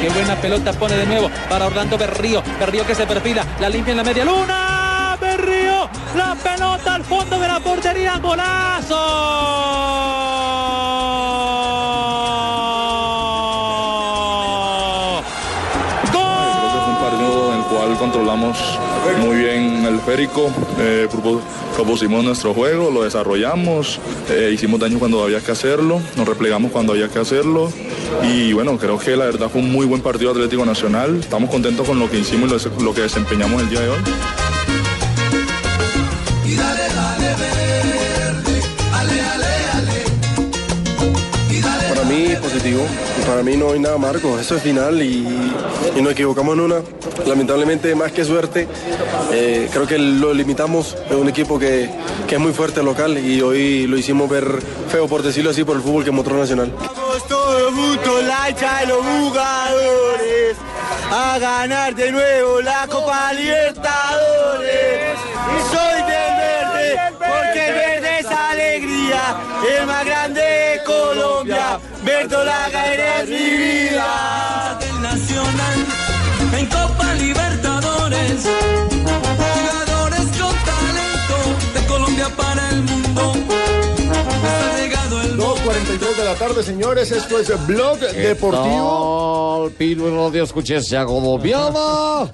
[0.00, 3.90] Qué buena pelota pone de nuevo para Orlando Berrío, Berrío que se perfila, la limpia
[3.92, 8.96] en la media luna, Berrío, la pelota al fondo de la portería, golazo.
[20.00, 21.40] Esférico, eh, propu-
[21.76, 26.92] propusimos nuestro juego, lo desarrollamos, eh, hicimos daño cuando había que hacerlo, nos replegamos cuando
[26.92, 27.72] había que hacerlo
[28.22, 31.86] y bueno, creo que la verdad fue un muy buen partido Atlético Nacional, estamos contentos
[31.86, 33.98] con lo que hicimos y lo, que desempeñamos el día de hoy.
[41.88, 42.86] Para mí positivo,
[43.30, 45.24] para mí no hay nada amargo, eso es final y,
[45.96, 46.82] y nos equivocamos en una.
[47.26, 48.66] Lamentablemente más que suerte,
[49.32, 51.88] eh, creo que lo limitamos, es un equipo que,
[52.26, 55.76] que es muy fuerte local y hoy lo hicimos ver feo por decirlo así por
[55.76, 56.72] el fútbol que mostró Nacional.
[69.78, 71.78] El más grande de Colombia.
[72.04, 74.78] Verdolaga eres mi vida.
[74.80, 75.86] del Nacional.
[76.56, 78.48] En Copa Libertadores.
[79.28, 81.38] Jugadores con talento.
[81.74, 83.34] De Colombia para el mundo.
[83.98, 87.10] Está llegado el 2.43 de la tarde, señores.
[87.12, 89.70] Esto es Blog Deportivo.
[89.76, 92.30] Pino y Radio Escuché Colombiana.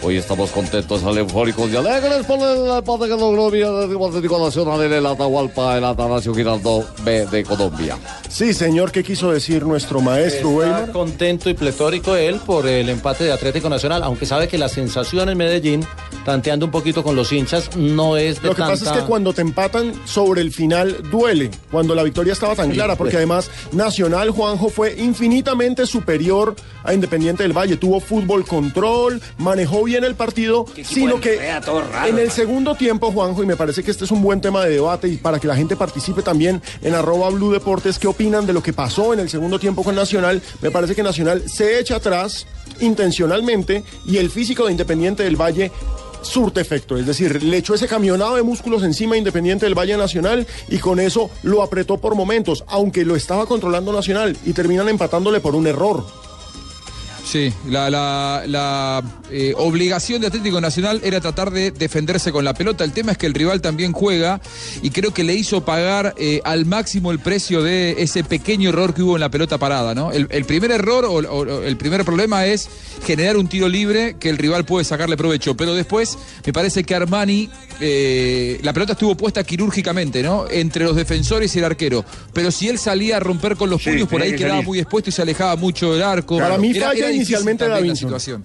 [0.00, 4.92] Hoy estamos contentos, eufóricos y alegres por el empate que logró el Atlético Nacional en
[4.92, 7.98] el Atahualpa, el Atanasio Girardot B de Colombia.
[8.28, 10.92] Sí, señor, ¿qué quiso decir nuestro maestro Está Weimar?
[10.92, 15.30] contento y pletórico él por el empate de Atlético Nacional, aunque sabe que la sensación
[15.30, 15.84] en Medellín,
[16.24, 18.78] tanteando un poquito con los hinchas, no es de Lo que tanta...
[18.78, 22.70] pasa es que cuando te empatan sobre el final duele, cuando la victoria estaba tan
[22.70, 26.54] clara, porque además Nacional Juanjo fue infinitamente superior
[26.84, 27.76] a Independiente del Valle.
[27.76, 31.38] Tuvo fútbol control, manejó bien el partido, sino que
[32.06, 34.70] en el segundo tiempo, Juanjo, y me parece que este es un buen tema de
[34.70, 38.52] debate y para que la gente participe también en arroba Blue Deportes, ¿qué opinan de
[38.52, 40.42] lo que pasó en el segundo tiempo con Nacional?
[40.60, 42.46] Me parece que Nacional se echa atrás
[42.80, 45.72] intencionalmente y el físico de Independiente del Valle
[46.20, 49.96] surte efecto, es decir, le echó ese camionado de músculos encima a Independiente del Valle
[49.96, 54.88] Nacional y con eso lo apretó por momentos, aunque lo estaba controlando Nacional y terminan
[54.88, 56.04] empatándole por un error.
[57.24, 62.54] Sí, la, la- la, eh, obligación de Atlético Nacional era tratar de defenderse con la
[62.54, 62.84] pelota.
[62.84, 64.40] El tema es que el rival también juega
[64.82, 68.94] y creo que le hizo pagar eh, al máximo el precio de ese pequeño error
[68.94, 69.94] que hubo en la pelota parada.
[69.94, 70.12] ¿no?
[70.12, 72.68] El, el primer error o, o- o el primer problema es
[73.04, 75.56] generar un tiro libre que el rival puede sacarle provecho.
[75.56, 77.48] Pero después me parece que Armani,
[77.80, 80.46] eh, la pelota estuvo puesta quirúrgicamente, ¿no?
[80.50, 82.04] Entre los defensores y el arquero.
[82.32, 84.66] Pero si él salía a romper con los Sí, puños, por ahí que quedaba salir.
[84.66, 86.38] muy expuesto y se alejaba mucho del arco.
[86.38, 88.42] Para mí falla difícil inicialmente la situación.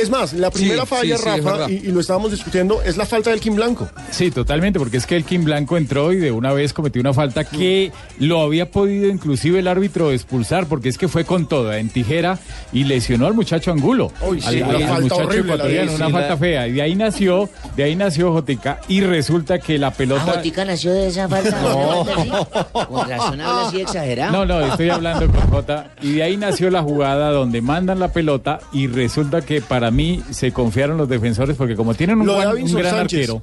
[0.00, 3.06] Es más, la primera Sí, falla, sí, Rafa, y, y lo estábamos discutiendo, es la
[3.06, 3.88] falta del Kim Blanco.
[4.10, 7.12] Sí, totalmente, porque es que el Kim Blanco entró y de una vez cometió una
[7.12, 11.78] falta que lo había podido inclusive el árbitro expulsar, porque es que fue con toda,
[11.78, 12.38] en tijera,
[12.72, 14.12] y lesionó al muchacho Angulo.
[14.26, 16.36] Uy, sí, al, una al falta muchacho horrible la ecuatoriano, de- una sí, falta la-
[16.36, 16.68] fea.
[16.68, 20.24] Y de ahí nació, de ahí nació Jotica, y resulta que la pelota...
[20.26, 21.60] Ah, Jotica nació de esa falta.
[22.30, 22.86] No.
[22.86, 24.32] Con razón habla así exagerado.
[24.32, 25.90] No, no, estoy hablando con Jota.
[26.02, 30.22] Y de ahí nació la jugada donde mandan la pelota y resulta que para mí
[30.30, 32.48] se confiaron los defensores porque como tienen un, buen-
[32.82, 33.20] gran Sánchez.
[33.30, 33.42] arquero.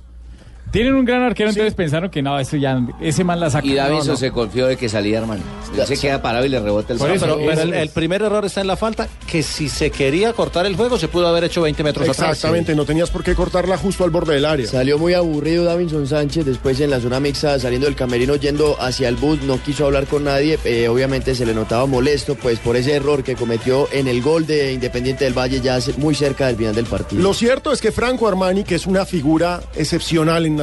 [0.72, 3.66] Tienen un gran arquero, entonces pensaron que no, eso ya, ese man la saca.
[3.66, 4.18] Y Davinson No, no.
[4.18, 5.44] se confió de que salía, hermano.
[5.86, 8.68] Se queda parado y le rebota el eso, pero el, el primer error está en
[8.68, 12.10] la falta, que si se quería cortar el juego se pudo haber hecho 20 metros
[12.10, 12.32] atrás.
[12.32, 14.68] Exactamente, no tenías por qué cortarla justo al borde del área.
[14.68, 19.10] Salió muy aburrido Davinson Sánchez después en la zona mixta saliendo del camerino yendo hacia
[19.10, 22.76] el bus, no quiso hablar con nadie, eh, obviamente se le notaba molesto pues por
[22.76, 26.56] ese error que cometió en el gol de Independiente del Valle ya muy cerca del
[26.58, 27.22] final del partido.
[27.22, 30.58] Lo cierto es que Franco Armani, que es una figura excepcional en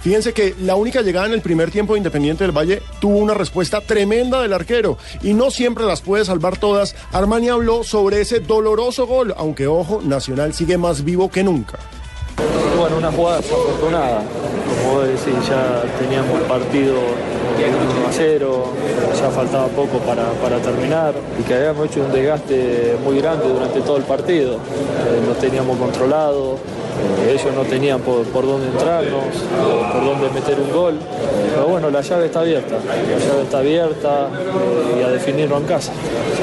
[0.00, 3.34] Fíjense que la única llegada en el primer tiempo de Independiente del Valle tuvo una
[3.34, 6.94] respuesta tremenda del arquero y no siempre las puede salvar todas.
[7.12, 11.78] Armani habló sobre ese doloroso gol, aunque ojo, Nacional sigue más vivo que nunca.
[12.78, 14.22] Bueno, una jugada desafortunada.
[14.82, 18.64] Como vos decís, ya teníamos el partido 1 a 0,
[19.20, 23.80] ya faltaba poco para, para terminar y que habíamos hecho un desgaste muy grande durante
[23.80, 24.54] todo el partido.
[24.54, 29.24] Eh, lo teníamos controlado, eh, ellos no tenían por, por dónde entrarnos,
[29.92, 30.98] por dónde meter un gol.
[31.54, 35.64] Pero bueno, la llave está abierta, la llave está abierta eh, y a definirlo en
[35.64, 35.92] casa.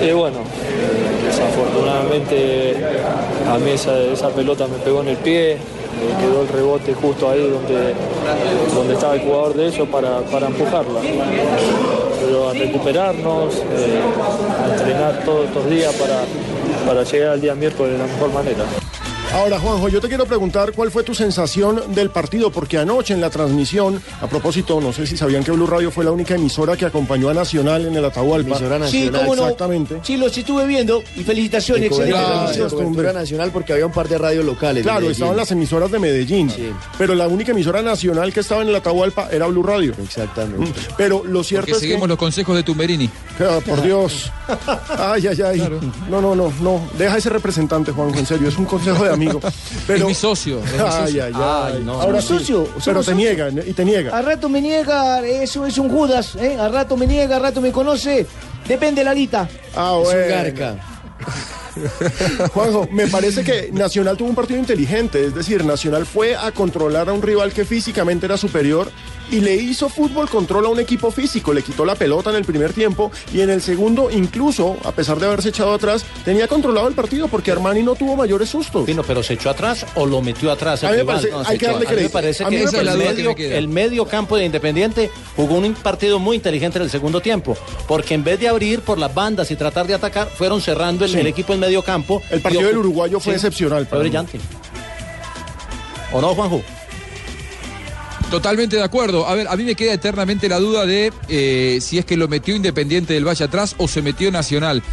[0.01, 2.75] Y bueno, eh, desafortunadamente
[3.49, 5.57] a mí esa, esa pelota me pegó en el pie,
[6.19, 7.93] quedó el rebote justo ahí donde,
[8.73, 10.99] donde estaba el jugador de ellos para, para empujarla.
[12.21, 14.01] Pero a recuperarnos, eh,
[14.63, 16.21] a entrenar todos estos días para,
[16.85, 18.65] para llegar al día miércoles de la mejor manera.
[19.33, 23.21] Ahora, Juanjo, yo te quiero preguntar cuál fue tu sensación del partido, porque anoche en
[23.21, 26.75] la transmisión, a propósito, no sé si sabían que Blue Radio fue la única emisora
[26.75, 28.57] que acompañó a Nacional en el Atahualpa.
[28.87, 29.43] Sí, cómo no.
[29.43, 29.99] Exactamente.
[30.01, 31.91] Sí, los estuve viendo y felicitaciones.
[31.91, 33.13] Excelente hombre.
[33.13, 34.81] nacional porque había un par de radios locales.
[34.83, 36.51] Claro, estaban las emisoras de Medellín,
[36.97, 39.93] pero la única emisora nacional que estaba en el Atahualpa era Blue Radio.
[40.01, 40.73] Exactamente.
[40.97, 42.07] Pero lo cierto Porque es seguimos que...
[42.09, 43.09] los consejos de Tumberini.
[43.39, 44.31] Ah, por Dios.
[44.97, 45.79] Ay, ay, ay.
[46.09, 46.81] No, no, no, no.
[46.97, 48.49] Deja ese representante, Juanjo, en serio.
[48.49, 49.39] Es un consejo de amigo.
[49.87, 49.99] Pero...
[49.99, 50.59] Es mi socio.
[50.63, 51.23] es mi Ay, socio.
[51.25, 51.81] ay, ay.
[51.83, 52.01] no.
[52.01, 52.27] Ahora sí.
[52.29, 54.17] socio, Pero te niega, y te niega.
[54.17, 56.57] A rato me niega, eso es un Judas, ¿eh?
[56.59, 58.25] A rato me niega, a rato me conoce.
[58.67, 59.47] Depende de la guita.
[59.75, 60.27] Ah, Es un bueno.
[60.35, 60.75] garca.
[62.53, 67.09] Juanjo, me parece que Nacional tuvo un partido inteligente, es decir, Nacional fue a controlar
[67.09, 68.89] a un rival que físicamente era superior
[69.31, 72.45] y le hizo fútbol control a un equipo físico, le quitó la pelota en el
[72.45, 76.87] primer tiempo y en el segundo, incluso, a pesar de haberse echado atrás, tenía controlado
[76.87, 78.85] el partido porque Armani no tuvo mayores sustos.
[78.85, 80.81] Pino, pero se echó atrás o lo metió atrás.
[80.81, 81.15] el A mí me rival?
[81.17, 82.11] parece- No, hay que darle A mí me crédito.
[82.13, 85.75] parece A mí que, me el, parece- medio, el medio campo de Independiente jugó un
[85.75, 87.55] partido muy inteligente en el segundo tiempo,
[87.87, 91.11] porque en vez de abrir por las bandas y tratar de atacar, fueron cerrando el,
[91.11, 91.19] Sí.
[91.19, 92.21] el equipo en medio campo.
[92.29, 93.87] El partido del uruguayo fue Sí, excepcional.
[93.87, 94.39] Fue brillante.
[96.11, 96.61] ¿O no, Juanjo?
[98.29, 99.27] Totalmente de acuerdo.
[99.27, 102.27] A ver, a mí me queda eternamente la duda de eh, si es que lo
[102.27, 104.83] metió Independiente del Valle atrás o se metió Nacional.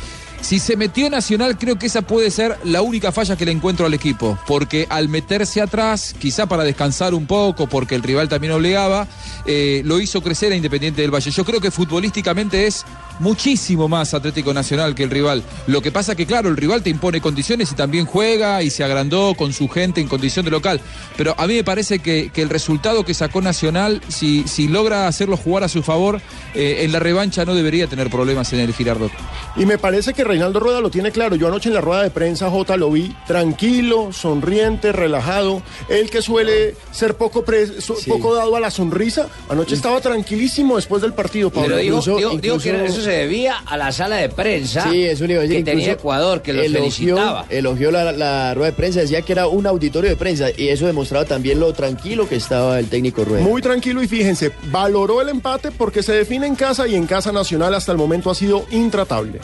[0.40, 3.84] Si se metió Nacional, creo que esa puede ser la única falla que le encuentro
[3.84, 4.38] al equipo.
[4.46, 9.06] Porque al meterse atrás, quizá para descansar un poco, porque el rival también obligaba,
[9.44, 11.31] eh, lo hizo crecer a Independiente del Valle.
[11.31, 12.84] Yo creo que futbolísticamente es
[13.18, 15.42] muchísimo más Atlético Nacional que el rival.
[15.66, 18.84] Lo que pasa que, claro, el rival te impone condiciones y también juega y se
[18.84, 20.80] agrandó con su gente en condición de local.
[21.16, 25.06] Pero a mí me parece que, que el resultado que sacó Nacional, si, si logra
[25.06, 26.20] hacerlo jugar a su favor,
[26.54, 29.12] eh, en la revancha no debería tener problemas en el Girardot.
[29.56, 31.36] Y me parece que Reinaldo Rueda lo tiene claro.
[31.36, 35.62] Yo anoche en la rueda de prensa, Jota, lo vi tranquilo, sonriente, relajado.
[35.88, 40.76] Él que suele ser poco, pre- so- poco dado a la sonrisa, anoche estaba tranquilísimo
[40.76, 41.76] después del partido, Pablo.
[41.76, 45.41] Pero Incluso- que eso se debía a la sala de prensa Sí, eso le iba
[45.41, 45.64] a decir.
[45.64, 47.47] que tenía Ecuador, que los elogió- felicitaba.
[47.49, 50.87] Elogió la, la rueda de prensa, decía que era un auditorio de prensa y eso
[50.87, 53.43] demostraba también lo tranquilo que estaba el técnico Rueda.
[53.44, 57.32] Muy tranquilo y fíjense, valoró el empate porque se define en casa y en casa
[57.32, 59.41] nacional hasta el momento ha sido intratable.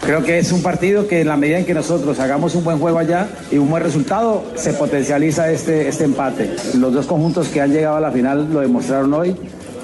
[0.00, 2.78] Creo que es un partido que en la medida en que nosotros hagamos un buen
[2.78, 6.54] juego allá y un buen resultado, se potencializa este, este empate.
[6.78, 9.34] Los dos conjuntos que han llegado a la final lo demostraron hoy.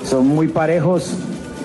[0.08, 1.12] Son muy parejos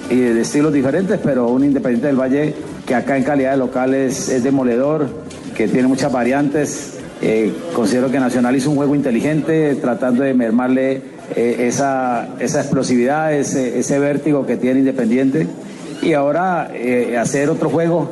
[0.09, 2.53] y de estilos diferentes, pero un Independiente del Valle
[2.85, 5.07] que acá en calidad de local es, es demoledor,
[5.55, 6.93] que tiene muchas variantes.
[7.21, 11.01] Eh, considero que Nacional hizo un juego inteligente, tratando de mermarle
[11.35, 15.47] eh, esa, esa explosividad, ese, ese vértigo que tiene Independiente
[16.01, 18.11] y ahora eh, hacer otro juego,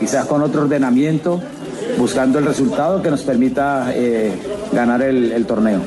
[0.00, 1.40] quizás con otro ordenamiento,
[1.96, 3.94] buscando el resultado que nos permita
[4.72, 5.80] ganar el torneo.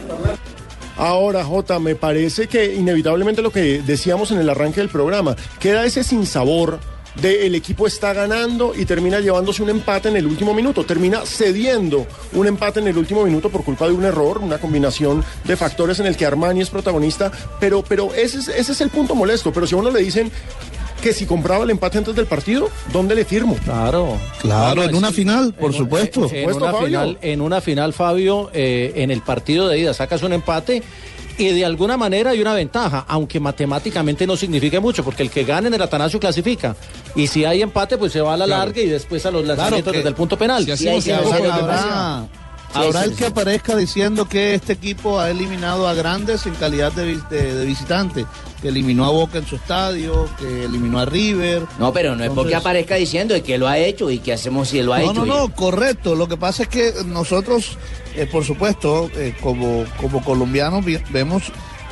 [0.97, 5.85] Ahora, Jota, me parece que inevitablemente lo que decíamos en el arranque del programa, queda
[5.85, 6.79] ese sinsabor
[7.21, 11.21] de el equipo está ganando y termina llevándose un empate en el último minuto, termina
[11.25, 15.55] cediendo un empate en el último minuto por culpa de un error, una combinación de
[15.55, 19.15] factores en el que Armani es protagonista, pero, pero ese, es, ese es el punto
[19.15, 20.31] molesto, pero si a uno le dicen
[21.01, 23.55] que si compraba el empate antes del partido, ¿dónde le firmo?
[23.63, 24.17] Claro.
[24.41, 26.27] Claro, en una final, por en- supuesto.
[26.31, 26.85] En, en una Fabio.
[26.87, 30.81] final, en una final, Fabio, eh, en el partido de ida sacas un empate
[31.39, 35.43] y de alguna manera hay una ventaja, aunque matemáticamente no signifique mucho, porque el que
[35.43, 36.75] gane en el Atanasio clasifica.
[37.15, 38.65] Y si hay empate, pues se va a la Claro.
[38.65, 40.63] larga y después a los lanzamientos desde el punto penal.
[40.75, 42.27] si Y ahí se habrá,
[42.73, 47.17] habrá el que aparezca diciendo que este equipo ha eliminado a grandes en calidad de,
[47.29, 48.25] de- de visitante,
[48.61, 51.63] que eliminó a Boca en su estadio, que eliminó a River.
[51.79, 54.81] No, pero no es porque aparezca diciendo que lo ha hecho y que hacemos si
[54.81, 55.25] lo ha no, hecho.
[55.25, 56.15] No, no, correcto.
[56.15, 57.77] Lo que pasa es que nosotros,
[58.15, 61.43] eh, por supuesto, eh, como, como colombianos, vemos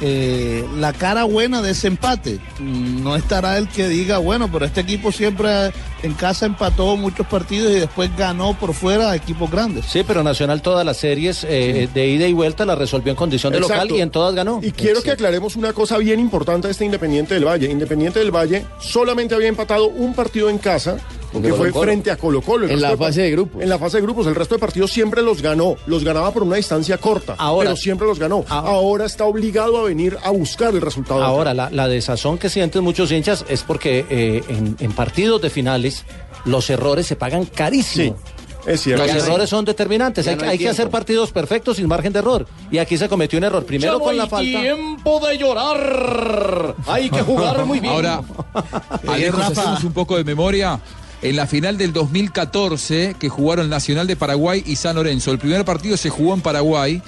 [0.01, 2.39] eh, la cara buena de ese empate.
[2.59, 5.71] Mm, No estará el que diga, bueno, pero este equipo siempre
[6.05, 9.85] en casa empató muchos partidos y después ganó por fuera a equipos grandes.
[9.85, 13.51] Sí, pero Nacional todas las series eh, de ida y vuelta las resolvió en condición
[13.51, 13.83] de Exacto.
[13.83, 14.59] local y en todas ganó.
[14.63, 17.69] Y quiero que aclaremos una cosa bien importante de este Independiente del Valle.
[17.69, 20.97] Independiente del Valle solamente había empatado un partido en casa,
[21.41, 22.67] que fue frente a Colo Colo.
[22.67, 23.61] En la fase de grupos.
[23.61, 24.25] En la fase de grupos.
[24.27, 25.75] El resto de partidos siempre los ganó.
[25.85, 28.45] Los ganaba por una distancia corta, Ahora- pero siempre los ganó.
[28.47, 31.21] Ahora está obligado a venir a buscar el resultado.
[31.23, 35.49] Ahora, la, la desazón que sienten muchos hinchas es porque eh, en, en partidos de
[35.49, 35.94] finales
[36.45, 38.15] los errores se pagan carísimo.
[38.65, 39.03] es cierto.
[39.03, 40.27] Los Ya no hay- errores son determinantes.
[40.27, 42.47] Hay, no que- hay hay que hacer partidos perfectos sin margen de error.
[42.71, 43.63] Y aquí se cometió un error.
[43.65, 44.59] Primero Ya no con la hay falta.
[44.61, 46.75] tiempo de llorar.
[46.87, 47.93] Hay que jugar muy bien.
[47.93, 48.21] Ahora,
[49.07, 50.79] Alejo, si hacemos un poco de memoria.
[51.21, 55.31] En la final del 2014, que jugaron Nacional de Paraguay y San Lorenzo.
[55.31, 57.01] El primer partido se jugó en Paraguay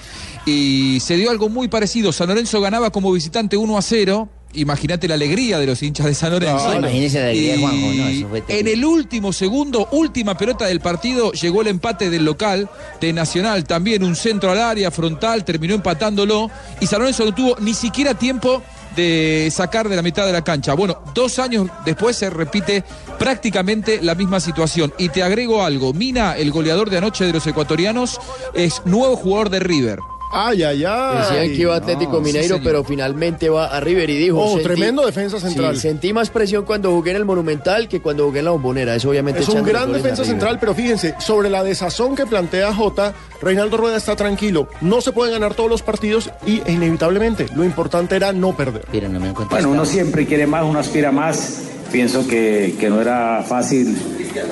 [0.46, 2.10] y se dio algo muy parecido.
[2.10, 4.28] San Lorenzo ganaba como visitante 1 a 0.
[4.54, 6.64] Imagínate la alegría de los hinchas de San Lorenzo.
[6.64, 6.78] Claro.
[6.78, 8.70] Imagínese la alegría de Juanjo, no, eso fue terrible.
[8.70, 12.68] En el último segundo, última pelota del partido, llegó el empate del local
[13.00, 13.64] de Nacional.
[13.64, 16.50] También un centro al área frontal, terminó empatándolo.
[16.80, 18.62] Y San Lorenzo no tuvo ni siquiera tiempo
[18.96, 20.74] de sacar de la mitad de la cancha.
[20.74, 22.84] Bueno, dos años después se repite
[23.18, 24.92] prácticamente la misma situación.
[24.98, 28.18] Y te agrego algo, Mina, el goleador de anoche de los ecuatorianos,
[28.54, 29.98] es nuevo jugador de River.
[30.30, 31.18] Ay, ay, ay.
[31.18, 34.38] Decían que iba a Atlético No, Mineiro, pero finalmente va a River y dijo.
[34.40, 35.76] Oh, tremendo defensa central.
[35.76, 38.94] Sí, sentí más presión cuando jugué en el Monumental que cuando jugué en la Bombonera.
[38.94, 39.40] Eso obviamente.
[39.40, 43.96] Es un gran defensa central, pero fíjense, sobre la desazón que plantea Jota, Reinaldo Rueda
[43.96, 44.68] está tranquilo.
[44.80, 48.86] No se pueden ganar todos los partidos y e inevitablemente lo importante era no perder.
[48.90, 51.62] Pero no me han Bueno, uno siempre quiere más, uno aspira más.
[51.92, 53.96] Pienso que, que no era fácil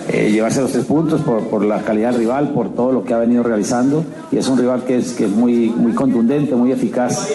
[0.09, 3.13] eh, llevarse los tres puntos por, por la calidad del rival, por todo lo que
[3.13, 4.05] ha venido realizando.
[4.33, 7.29] Y es un rival que es, que es muy, muy contundente, muy eficaz.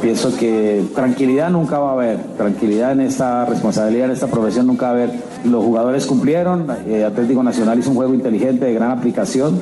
[0.00, 4.86] Pienso que tranquilidad nunca va a haber, tranquilidad en esta responsabilidad, en esta profesión nunca
[4.86, 5.10] va a haber.
[5.44, 9.60] Los jugadores cumplieron, eh, Atlético Nacional hizo un juego inteligente, de gran aplicación.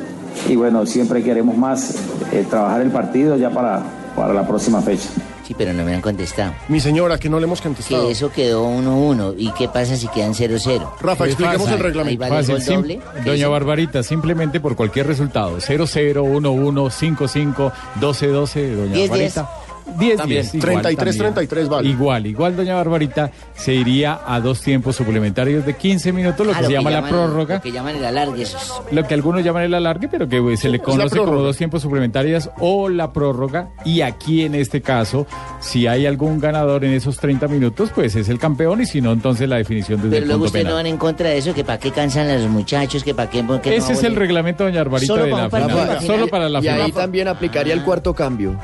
[0.49, 1.97] Y bueno, siempre queremos más
[2.33, 3.83] eh, trabajar el partido ya para,
[4.15, 5.09] para la próxima fecha.
[5.51, 6.55] Sí, pero no me han contestado.
[6.69, 8.07] Mi señora, que no le hemos contestado.
[8.07, 9.35] Que eso quedó 1-1.
[9.37, 10.93] ¿Y qué pasa si quedan 0-0?
[11.01, 12.09] Rafa, expliquemos el reglamento.
[12.25, 12.99] Ahí vale el Fácil, gol sim- doble.
[12.99, 13.47] ¿Qué Doña dice?
[13.49, 15.57] Barbarita, simplemente por cualquier resultado.
[15.59, 19.09] 0-0, 1-1, 5-5, 12-12, Doña 10-10.
[19.09, 19.51] Barbarita.
[19.99, 20.45] 10 También.
[20.47, 21.89] 33-33 vale.
[21.89, 26.59] Igual, igual Doña Barbarita se iría a dos tiempos suplementarios de 15 minutos, lo Ah,
[26.61, 27.57] que se llama la prórroga.
[27.57, 28.43] Lo que llaman el alargue.
[28.43, 31.25] Eso es- Lo que algunos llaman el alargue, pero que pues, se le conoce como
[31.25, 31.47] prórroga.
[31.49, 33.71] dos tiempos suplementarios o la prórroga.
[33.85, 35.27] Y aquí en este caso,
[35.61, 39.13] si hay algún ganador en esos 30 minutos, pues es el campeón y si no,
[39.13, 40.85] entonces la definición desde Pero el luego punto ustedes no penal.
[40.85, 43.45] van en contra de eso, que para qué cansan a los muchachos, que para qué...
[43.63, 46.07] que Ese no es el reglamento, Doña Barbarita, Solo de para la final.
[46.07, 46.81] Solo para la Y final.
[46.83, 48.55] ahí también aplicaría el cuarto cambio.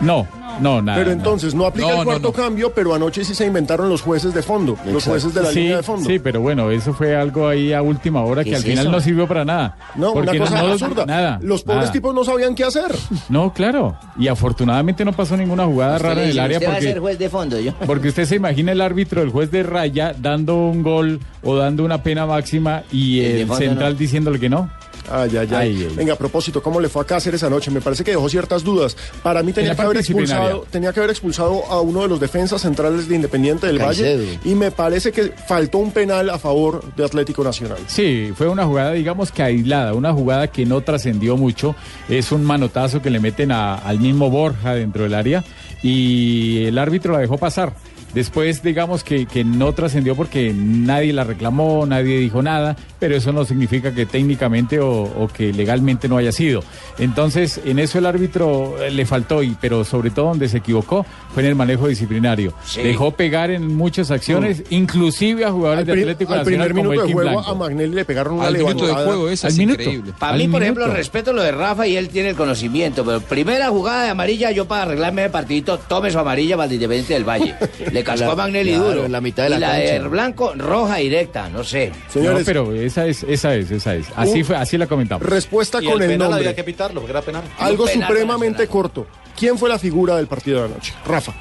[0.00, 0.26] No,
[0.60, 0.98] no, nada.
[0.98, 2.32] Pero entonces no aplica No, el cuarto no.
[2.32, 5.60] cambio, pero anoche sí se inventaron los jueces de fondo, los jueces de la sí,
[5.60, 6.08] línea de fondo.
[6.08, 8.90] Sí, pero bueno, eso fue algo ahí a última hora ¿Qué que al final eso?
[8.92, 9.76] no sirvió para nada.
[9.96, 11.06] No, una Porque cosa no- absurda.
[11.06, 11.38] Nada.
[11.42, 11.92] Los pobres nada.
[11.92, 12.94] tipos no sabían qué hacer.
[13.28, 13.96] No, claro.
[14.18, 16.88] Y afortunadamente no pasó ninguna jugada Usted rara en el área usted va a porque,
[16.92, 17.72] ser juez de fondo, yo.
[17.86, 21.84] porque usted se imagina el árbitro, el juez de raya, dando un gol o dando
[21.84, 23.98] una pena máxima y El el, central no.
[23.98, 24.68] diciéndole que no.
[25.10, 25.88] Ay, ay, ay.
[25.96, 27.70] Venga, a propósito, ¿cómo le fue a Cáceres anoche?
[27.70, 28.96] Me parece que dejó ciertas dudas.
[29.22, 32.62] Para mí tenía que, haber expulsado, tenía que haber expulsado a uno de los defensas
[32.62, 34.18] centrales de Independiente del Caicedo.
[34.24, 34.38] Valle.
[34.44, 37.78] Y me parece que faltó un penal a favor de Atlético Nacional.
[37.86, 41.74] Sí, fue una jugada, digamos que aislada, una jugada que no trascendió mucho.
[42.08, 45.44] Es un manotazo que le meten a- al mismo Borja dentro del área
[45.82, 47.72] y el árbitro la dejó pasar.
[48.14, 53.32] Después, digamos que, que no trascendió porque nadie la reclamó, nadie dijo nada, pero eso
[53.32, 56.62] no significa que técnicamente o, o que legalmente no haya sido.
[56.98, 61.06] Entonces, en eso el árbitro eh, le faltó, y, pero sobre todo donde se equivocó
[61.32, 62.52] fue en el manejo disciplinario.
[62.64, 62.82] Sí.
[62.82, 66.90] Dejó pegar en muchas acciones, inclusive a jugadores Al, de Atlético al primer Nacional como
[66.90, 67.50] minuto el de juego Blanco.
[67.50, 69.82] a Magnelli le pegaron una Al minuto de juego, esa Al es minuto.
[69.82, 70.12] increíble.
[70.18, 73.68] Para mí, por ejemplo, respeto lo de Rafa y él tiene el conocimiento, pero primera
[73.68, 77.24] jugada de amarilla, yo para arreglarme el partidito, tome su amarilla para el Independiente del
[77.24, 77.54] Valle.
[78.00, 79.04] Le cascó La- a Magnelli claro, duro.
[79.06, 79.98] en la mitad de la y la de.
[80.00, 81.92] Blanco, roja directa, no sé.
[82.14, 84.06] No, pero esa es, esa es, esa es.
[84.16, 85.26] Así Un- fue, así la comentamos.
[85.26, 86.52] Respuesta con el nombre.
[86.64, 87.42] pitarlo, porque era penal.
[87.58, 89.06] Algo Un penal supremamente corto.
[89.38, 90.92] ¿Quién fue la figura del partido de anoche?
[91.06, 91.32] Rafa.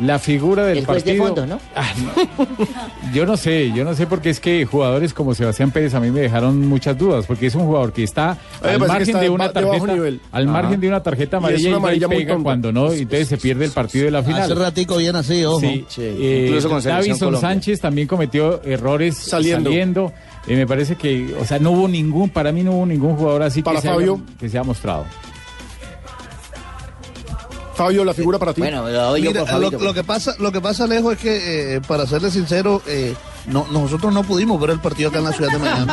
[0.00, 1.26] La figura del El juez de partido.
[1.26, 1.60] fondo, ¿no?
[1.76, 2.46] Ah, no.
[3.14, 6.10] Yo no sé, yo no sé porque es que jugadores como Sebastián Pérez a mí
[6.10, 9.30] me dejaron muchas dudas, porque es un jugador que está al margen está de de
[9.30, 10.20] una de tarjeta, nivel.
[10.32, 12.92] al margen de una tarjeta Y es amarilla y, una y amarilla pega cuando no,
[12.92, 14.42] entonces se pierde el partido de la final.
[14.42, 15.60] Hace ratico bien así, ojo.
[15.60, 17.40] Sí, eh, Incluso con Davison Colombia.
[17.40, 19.70] Sánchez también cometió errores Saliendo.
[19.70, 20.12] saliendo.
[20.48, 23.42] Eh, me parece que, o sea, no hubo ningún, para mí no hubo ningún jugador
[23.44, 24.20] así Para que, se haya- Fabio.
[24.40, 25.04] que se ha mostrado.
[27.74, 28.60] Fabio, la figura para ti.
[28.60, 29.84] Bueno, lo doy yo Mira, por lo, Fabito.
[29.84, 33.14] lo que pasa, lo que pasa, Alejo, es que, eh, para serle sincero, eh,
[33.46, 35.92] no, nosotros no pudimos ver el partido acá en la ciudad de Miami.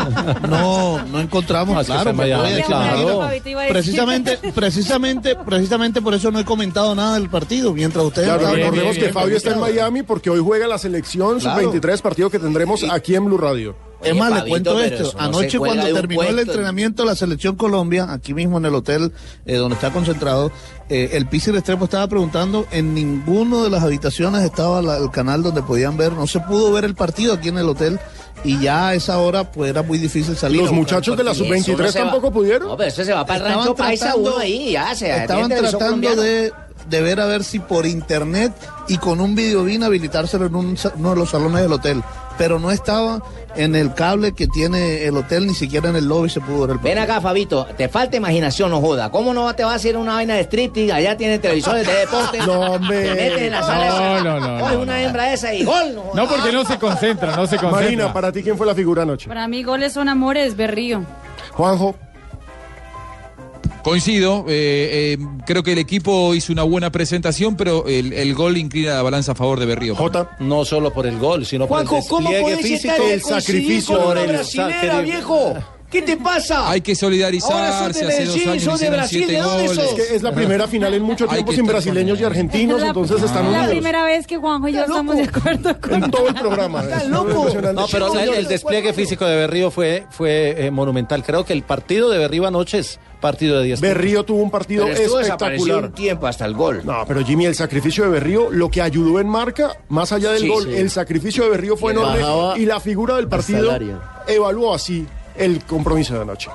[0.50, 3.28] No, no encontramos, No, claro, me Miami, decir, claro.
[3.70, 8.98] precisamente, precisamente, precisamente por eso no he comentado nada del partido, mientras ustedes Claro, recordemos
[8.98, 11.62] que Fabio está en Miami porque hoy juega la selección Claro.
[11.72, 13.76] sub-23, partido que tendremos aquí en Blue Radio.
[14.04, 15.14] Es más, le cuento esto.
[15.14, 19.12] no Anoche cuando terminó el entrenamiento de la Selección Colombia, aquí mismo en el hotel
[19.46, 20.52] eh, donde está concentrado,
[20.90, 25.44] eh, el Pizzi Restrepo estaba preguntando, en ninguno de las habitaciones estaba la- el canal
[25.44, 28.00] donde podían ver, no se pudo ver el partido aquí en el hotel
[28.44, 30.62] y ya a esa hora pues era muy difícil salir.
[30.62, 31.46] Los muchachos de la partido.
[31.48, 32.68] sub-23 Eso no se va- tampoco pudieron.
[32.70, 35.50] No, pero eso se va para el Estaban rancho paisa uno ahí, ya se Estaban
[35.50, 36.52] tratando de,
[36.90, 38.52] de ver a ver si por internet
[38.88, 42.02] y con un videobin habilitárselo en un uno de los salones del hotel.
[42.38, 43.22] Pero no estaba
[43.56, 46.72] en el cable que tiene el hotel, ni siquiera en el lobby se pudo ver
[46.72, 49.10] el Ven acá, Fabito, te falta imaginación, no joda.
[49.12, 50.92] ¿Cómo no te va a hacer una vaina de striptease?
[50.94, 52.40] Allá tienen televisores de deporte.
[52.46, 53.04] No, hombre.
[53.04, 55.94] Te metes en la sala No, esa, no, no, no, una hembra esa y gol.
[55.96, 57.82] No, No, porque no se concentra, no se concentra.
[57.82, 59.28] Marina, para ti, ¿quién fue la figura anoche?
[59.28, 61.04] Para mí goles son amores, Berrío.
[61.52, 61.96] Juanjo.
[63.84, 68.58] Coincido, eh, eh, creo que el equipo hizo una buena presentación, pero el, el gol
[68.58, 69.96] inclina la balanza a favor de Berrío.
[69.96, 70.36] Jota.
[70.40, 74.00] No solo por el gol, sino Juanjo, por el ¿cómo despliegue puedes físico, el sacrificio
[74.04, 75.02] por el sacrificio.
[75.04, 75.54] viejo?
[75.90, 76.70] ¿Qué te pasa?
[76.72, 78.06] Hay que Ahora son solidarizarse.
[78.06, 79.84] de Hace dos Medellín, años son de Brasil, siete ¿de dónde goles.
[79.84, 80.00] sos?
[80.00, 82.88] Es que es la primera final en mucho tiempo sin brasileños y argentinos, Es la-
[82.88, 83.72] entonces están Es la unidos.
[83.72, 86.80] primera vez que Juanjo y yo estamos de acuerdo con En todo el programa.
[86.86, 87.74] es impresionante.
[87.74, 91.24] No, pero el, el despliegue físico de Berrío fue, fue eh, monumental.
[91.26, 94.86] Creo que el partido de Berrío anoche es partido de 10 Berrío tuvo un partido
[94.86, 95.86] Pero espectacular.
[95.86, 96.82] un tiempo hasta el gol.
[96.84, 100.42] No, pero Jimmy, el sacrificio de Berrío, lo que ayudó en marca, más allá del
[100.42, 100.74] Sí, gol, sí.
[100.76, 102.20] el sacrificio de Berrío fue Y enorme
[102.58, 103.78] y la figura del partido
[104.28, 106.50] evaluó así el compromiso de anoche.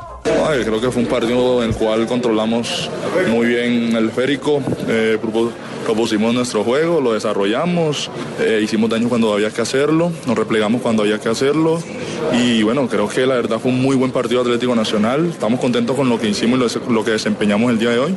[0.48, 2.88] Ay, creo que fue un partido en el cual controlamos
[3.28, 5.50] muy bien el esférico, eh, propu-
[5.84, 11.02] propusimos nuestro juego, lo desarrollamos, eh, hicimos daño cuando había que hacerlo, nos replegamos cuando
[11.04, 11.80] había que hacerlo
[12.32, 15.94] y bueno, creo que la verdad fue un muy buen partido Atlético Nacional, estamos contentos
[15.96, 18.16] con lo que hicimos y lo, que desempeñamos el día de hoy.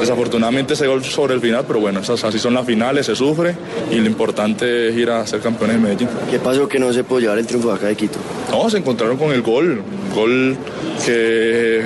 [0.00, 3.56] Desafortunadamente ese gol sobre el final, pero bueno, esas, así son las finales, se sufre
[3.90, 6.08] y lo importante es ir a ser campeones de Medellín.
[6.30, 8.18] ¿Qué pasó que no se pudo llevar el triunfo de acá de Quito?
[8.50, 9.82] No, se encontraron con el gol,
[10.14, 10.56] gol
[11.04, 11.82] que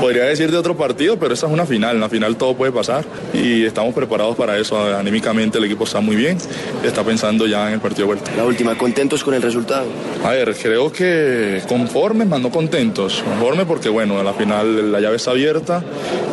[0.00, 2.72] podría decir de otro partido, pero esta es una final, en la final todo puede
[2.72, 6.38] pasar y estamos preparados para eso, anímicamente el equipo está muy bien,
[6.84, 8.30] está pensando ya en el partido de vuelta.
[8.36, 9.86] La última, contentos con el resultado.
[10.24, 15.00] A ver, creo que conformes, más no contentos, conformes porque bueno, a la final la
[15.00, 15.82] llave está abierta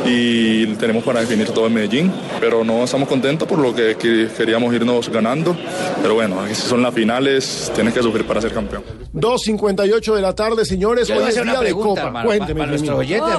[0.05, 4.27] y tenemos para definir todo en Medellín, pero no estamos contentos por lo que, que
[4.35, 5.55] queríamos irnos ganando,
[6.01, 8.83] pero bueno, aquí son las finales, tienes que sufrir para ser campeón.
[9.15, 12.23] 2.58 de la tarde, señores, hoy es día de Copa.
[12.23, 12.73] Cuénteme, para,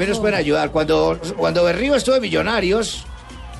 [0.08, 0.70] nos pueden ayudar.
[0.70, 3.04] Cuando, cuando Berrío estuvo en Millonarios,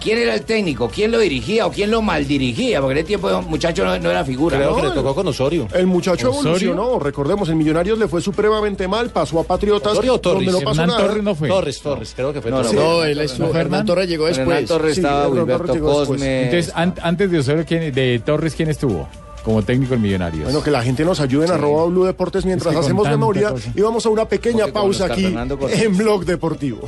[0.01, 0.89] ¿quién era el técnico?
[0.93, 2.81] ¿Quién lo dirigía o quién lo mal dirigía?
[2.81, 4.57] Porque en ese tiempo muchacho no, no era figura.
[4.57, 4.77] Creo ¿no?
[4.77, 5.67] que le tocó con Osorio.
[5.75, 6.49] El muchacho ¿Osorio?
[6.73, 10.47] evolucionó, recordemos, en Millonarios le fue supremamente mal, pasó a Patriotas, Osorio o Torres.
[10.47, 11.09] donde no pasó Hernán nada.
[11.09, 11.49] Torres no fue.
[11.49, 12.81] Torres, Torres, creo que fue No, no, Torres.
[12.81, 13.87] No, él estuvo, fue Hernán?
[13.87, 14.67] Torres llegó Hernán después.
[14.69, 16.09] Torres Sí, estaba Hernán Wilberto Torres después.
[16.09, 16.45] Cosme.
[16.45, 19.09] Entonces, an- antes de Osorio, ¿quién- de Torres, ¿quién estuvo
[19.47, 20.43] como técnico en Millonarios?
[20.43, 23.09] Bueno, que la gente nos ayude en arroba Blue Deportes mientras Es que con hacemos
[23.09, 23.71] memoria cosa.
[23.77, 26.81] y vamos a una pequeña Porque pausa aquí en Blog Deportivo.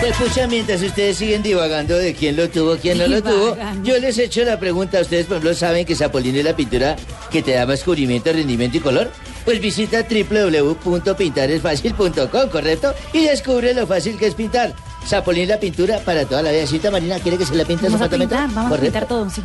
[0.00, 3.98] Pues pucha, mientras ustedes siguen divagando de quién lo tuvo, quién no lo tuvo, yo
[3.98, 5.00] les echo la pregunta.
[5.00, 6.94] ¿Ustedes, por ejemplo, saben que Zapolín es la pintura
[7.32, 9.10] que te da más cubrimiento, rendimiento y color?
[9.44, 12.94] Pues visita www.pintaresfacil.com, ¿correcto?
[13.12, 14.74] Y descubre lo fácil que es pintar.
[15.06, 16.66] Zapolín la pintura para toda la vida.
[16.66, 17.18] ¿Cita Marina?
[17.18, 19.42] ¿Quiere que se la pinte Vamos a pintar, vamos a pintar todo, sí.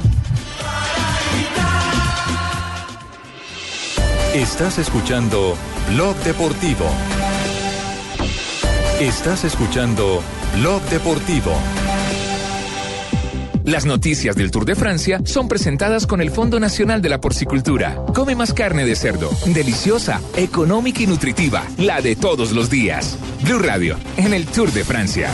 [4.33, 5.55] Estás escuchando
[5.89, 6.85] Blog Deportivo.
[8.99, 10.21] Estás escuchando
[10.55, 11.53] Blog Deportivo.
[13.65, 17.97] Las noticias del Tour de Francia son presentadas con el Fondo Nacional de la Porcicultura.
[18.13, 23.17] Come más carne de cerdo, deliciosa, económica y nutritiva, la de todos los días.
[23.41, 25.29] Blue Radio, en el Tour de Francia.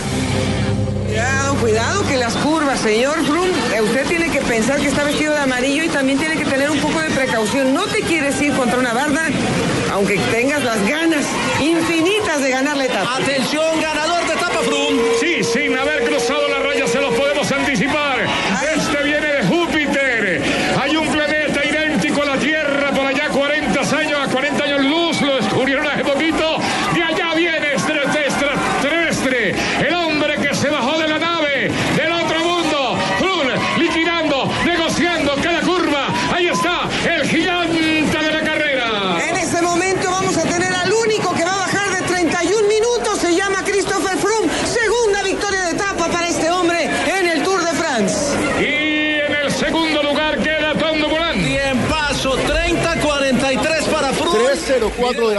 [1.08, 3.52] Cuidado, cuidado que las curvas, señor Froome.
[3.76, 6.72] eh, Usted tiene que pensar que está vestido de amarillo y también tiene que tener
[6.72, 7.74] un poco de precaución.
[7.74, 9.24] No te quieres ir contra una barda,
[9.92, 11.26] aunque tengas las ganas
[11.62, 13.18] infinitas de ganar la etapa.
[13.18, 15.02] Atención, ganador de etapa Froome.
[15.20, 16.01] Sí, sin haber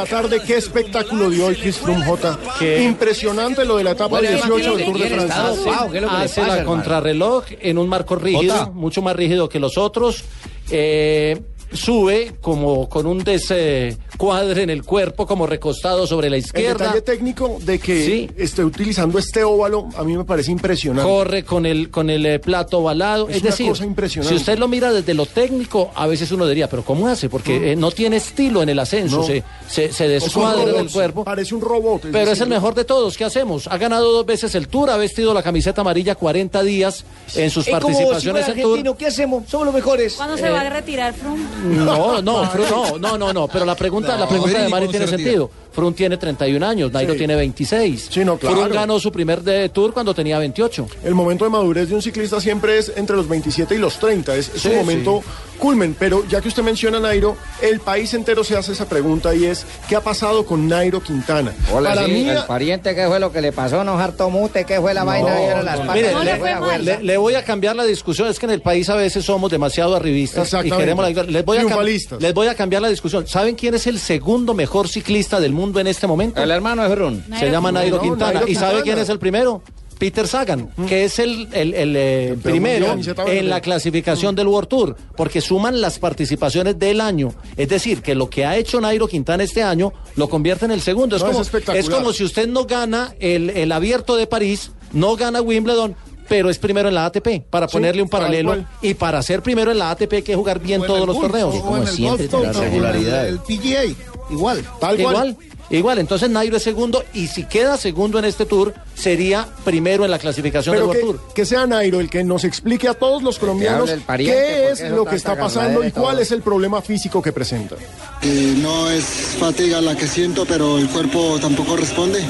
[0.02, 2.38] la tarde, qué espectáculo dio hoy Chris Froome J.
[2.82, 5.88] Impresionante lo de la etapa 18 del Tour de Francia.
[6.10, 8.70] hace la contrarreloj en un marco rígido, Jota.
[8.72, 10.24] mucho más rígido que los otros.
[10.70, 11.40] Eh,
[11.72, 16.86] sube como con un descuadre en el cuerpo, como recostado sobre la El izquierda.
[16.86, 18.30] detalle técnico de que Sí.
[18.36, 21.08] esté utilizando este óvalo a mí me parece impresionante.
[21.10, 23.28] Corre con el con el eh, plato ovalado.
[23.28, 24.34] Es Es, una decir, cosa impresionante.
[24.34, 27.28] si usted lo mira desde lo técnico, a veces uno diría, pero ¿cómo hace?
[27.28, 29.24] Porque eh, no tiene estilo en el ascenso, No.
[29.68, 31.24] se, se, descuadra del cuerpo.
[31.24, 32.02] Parece un robot.
[32.12, 33.16] Pero es el mejor de todos.
[33.16, 33.66] ¿Qué hacemos?
[33.68, 37.04] Ha ganado dos veces el Tour, ha vestido la camiseta amarilla 40 días
[37.34, 38.96] en sus participaciones en Tour.
[38.96, 39.44] ¿qué hacemos?
[39.48, 40.14] Somos los mejores.
[40.14, 41.42] ¿Cuándo se va a retirar Froome?
[41.62, 45.50] No, no, no, no, no, no, pero la pregunta, la pregunta de Mari tiene sentido.
[45.72, 47.18] Froome tiene 31 años, Nairo Sí.
[47.18, 48.08] tiene 26.
[48.10, 48.56] Sí, no, claro.
[48.56, 50.86] Froome ganó su primer de Tour cuando tenía 28.
[51.04, 54.36] El momento de madurez de un ciclista siempre es entre los 27 y los 30,
[54.36, 55.22] es, es Sí, un momento
[55.58, 55.94] culmen.
[55.98, 59.44] Pero ya que usted menciona a Nairo, el país entero se hace esa pregunta y
[59.44, 61.52] es, ¿qué ha pasado con Nairo Quintana?
[61.72, 63.84] Hola, Para sí, mí, el pariente, ¿qué fue lo que le pasó?
[63.84, 64.64] ¿No harto mute?
[64.64, 65.94] ¿Qué fue la vaina en las patas?
[65.94, 68.28] Mire, ¿Qué le, le- le voy a cambiar la discusión.
[68.28, 71.30] Es que en el país a veces somos demasiado arribistas y queremos la victoria.
[71.30, 73.26] les voy, a les voy a cambiar la discusión.
[73.28, 76.42] ¿Saben quién es el segundo mejor ciclista del mundo en este momento?
[76.42, 77.24] El hermano de Frun.
[77.38, 78.32] Se llama Nairo Quintana.
[78.40, 79.62] Nairo ¿Y sabe quién es el primero?
[79.98, 82.96] Peter Sagan, que es el, el- el, eh, primero
[83.26, 87.32] en la clasificación del World Tour, porque suman las participaciones del año.
[87.56, 90.80] Es decir, que lo que ha hecho Nairo Quintana este año lo convierte en el
[90.80, 91.14] segundo.
[91.14, 91.84] Es, No, es como, espectacular.
[91.84, 95.94] es como si usted no gana el, el abierto de París, no gana Wimbledon.
[96.28, 98.56] Pero es primero en la ATP, para Sí, ponerle un paralelo.
[98.80, 101.54] Y para ser primero en la ATP hay que jugar bien todos los torneos.
[101.62, 103.84] O en el Golf Tour, El PGA,
[104.30, 104.64] igual.
[104.80, 105.36] Tal cual.
[105.72, 105.98] Igual.
[105.98, 110.18] Entonces Nairo es segundo y si queda segundo en este tour, sería primero en la
[110.18, 111.34] clasificación Pero del que, World Tour.
[111.34, 115.04] que sea Nairo el que nos explique a todos los colombianos pariente, qué es lo
[115.06, 117.76] que está pasando y cuál es el problema físico que presenta.
[118.22, 119.04] Eh, no es
[119.40, 122.20] fatiga la que siento, pero el cuerpo tampoco responde.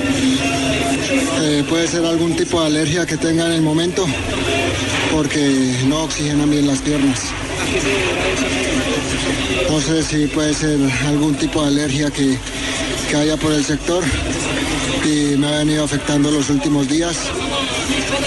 [1.42, 4.06] Eh, puede ser algún tipo de alergia que tenga en el momento,
[5.12, 7.20] porque no oxigenan bien las piernas.
[9.68, 12.38] No sé si puede ser algún tipo de alergia que,
[13.12, 14.02] que haya por el sector
[15.04, 17.18] y me ha venido afectando los últimos días.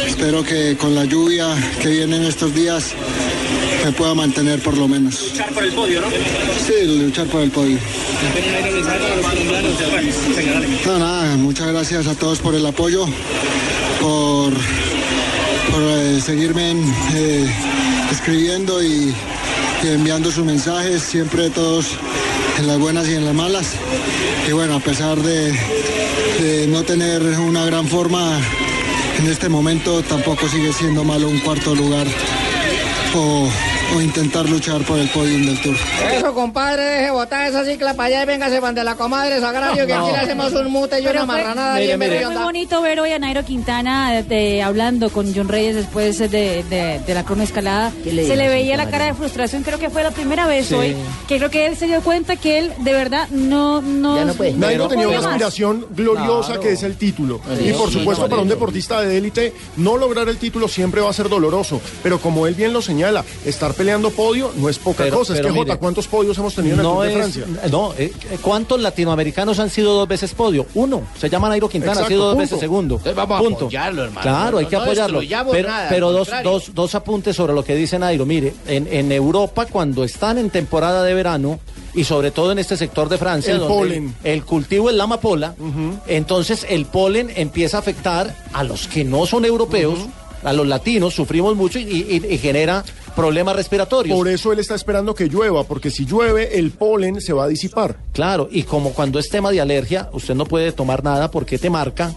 [0.05, 1.47] Espero que con la lluvia
[1.81, 2.93] que viene en estos días
[3.83, 5.31] me pueda mantener por lo menos.
[5.31, 6.07] Luchar por el podio, ¿no?
[6.11, 7.79] Sí, luchar por el podio.
[10.85, 13.07] No, nada, muchas gracias a todos por el apoyo,
[13.99, 14.53] por,
[15.71, 16.75] por eh, seguirme
[17.15, 17.47] eh,
[18.11, 19.15] escribiendo y,
[19.83, 21.87] y enviando sus mensajes, siempre todos
[22.57, 23.73] en las buenas y en las malas.
[24.47, 28.39] Y bueno, a pesar de, no tener una gran forma
[29.19, 32.07] en este momento, tampoco sigue siendo malo un cuarto lugar
[33.15, 33.49] o,
[33.95, 35.75] o intentar luchar por el podium del Tour.
[36.13, 39.85] Eso, compadre, deje botar esa cicla para allá y véngase van de la comadre Sagrario,
[39.85, 42.21] que aquí le hacemos un mute y Pero una fue- marranada Mire, mire.
[42.25, 46.29] Fue muy bonito ver hoy a Nairo Quintana de- hablando con John Reyes después de,
[46.29, 47.91] de- de la crono escalada.
[48.03, 50.67] ¿Qué le Se le veía la cara de frustración, creo que fue la primera vez
[50.67, 50.73] Sí.
[50.75, 50.95] hoy,
[51.27, 53.81] que creo que él se dio cuenta que él de verdad no...
[53.81, 54.53] no, Ya no puede.
[54.53, 56.61] Nairo tenía una aspiración gloriosa Claro.
[56.61, 57.39] que es el título.
[57.57, 61.01] Sí, y por sí, supuesto, para un deportista de élite, no lograr el título siempre
[61.01, 61.79] va a ser doloroso.
[62.03, 65.33] Pero como él bien lo señala, estar peleando podio no es poca Pero- cosa.
[65.33, 67.45] Es pero que, Jota, ¿cuántos podios hemos tenido en el no Tour de es- Francia?
[67.71, 68.11] No, eh,
[68.41, 70.65] ¿cuántos latinoamericanos han sido dos veces podio?
[70.73, 71.03] Uno.
[71.19, 72.41] Se llama Nairo Quintana, Exacto, ha sido dos punto.
[72.41, 72.95] veces segundo.
[72.95, 73.65] Entonces vamos a Punto.
[73.65, 74.21] apoyarlo, hermano.
[74.21, 75.19] Claro, No- hay que no apoyarlo.
[75.51, 78.25] Pero, nada, pero dos, dos, dos apuntes sobre lo que dice Nairo.
[78.25, 81.59] Mire, en, en Europa, cuando están en temporada de verano,
[81.93, 84.15] y sobre todo en este sector de Francia, El donde polen.
[84.25, 85.55] el cultivo es la amapola,
[86.07, 89.99] entonces el polen empieza a afectar a los que no son europeos,
[90.45, 92.84] a los latinos, sufrimos mucho y, y- y genera
[93.15, 94.17] problemas respiratorios.
[94.17, 97.47] Por eso él está esperando que llueva, porque si llueve, el polen se va a
[97.47, 97.97] disipar.
[98.13, 101.69] Claro, y como cuando es tema de alergia, usted no puede tomar nada porque te
[101.69, 102.13] marca,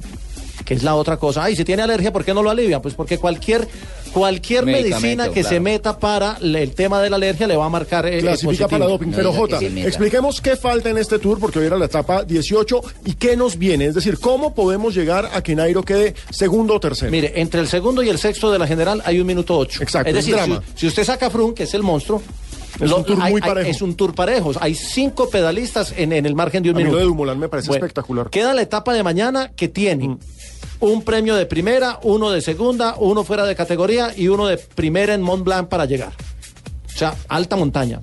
[0.64, 1.44] que es la otra cosa.
[1.44, 2.82] Ay, si tiene alergia, ¿por qué no lo alivia?
[2.82, 3.66] Pues porque cualquier
[4.12, 5.48] cualquier medicina que claro.
[5.48, 8.68] se meta para el tema de la alergia le va a marcar eh, Clasifica positivo.
[8.68, 9.12] para doping.
[9.14, 13.14] Pero Jota, expliquemos qué falta en este tour, porque hoy era la etapa 18, y
[13.14, 13.86] qué nos viene.
[13.86, 17.10] Es decir, cómo podemos llegar a que Nairo quede segundo o tercero.
[17.10, 19.82] Mire, entre el segundo y el sexto de la general hay un minuto ocho.
[19.82, 20.62] Exacto, es decir, drama.
[20.74, 22.22] Si, si usted saca a Frun, que es el monstruo,
[22.80, 23.70] Es un tour hay- muy hay- parejo.
[23.70, 24.52] es un tour parejo.
[24.60, 26.96] Hay cinco pedalistas en, en el margen de un A mí minuto.
[26.96, 28.30] lo de Dumoulin me parece Bueno, espectacular.
[28.30, 30.16] Queda la etapa de mañana que tiene
[30.80, 35.14] un premio de primera, uno de segunda, uno fuera de categoría y uno de primera
[35.14, 36.12] en Mont Blanc para llegar.
[36.86, 38.00] O sea, alta montaña.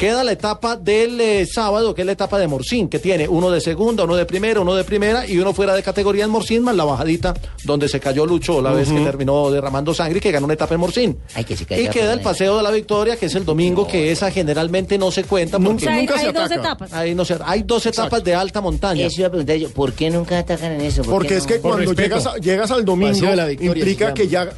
[0.00, 3.50] Queda la etapa del eh, sábado, que es la etapa de Morcín, que tiene uno
[3.50, 6.62] de segunda, uno de primera, uno de primera y uno fuera de categoría en Morcín,
[6.62, 7.34] más la bajadita
[7.64, 10.72] donde se cayó Lucho la vez que terminó derramando sangre y que ganó una etapa
[10.72, 11.18] en Morcín.
[11.34, 13.86] Ay, que se y caiga queda el paseo de la victoria, que es el domingo,
[13.86, 15.58] que esa generalmente no se cuenta.
[15.58, 16.92] Porque O sea, hay- hay dos etapas.
[16.94, 19.04] Ahí no se- hay dos etapas de alta montaña.
[19.04, 21.02] Eso iba a preguntar yo, ¿por qué nunca atacan en eso?
[21.02, 21.48] ¿Por Porque es no?
[21.48, 24.48] que cuando llegas, a- llegas al domingo, Paseo de la Victoria implica se que ya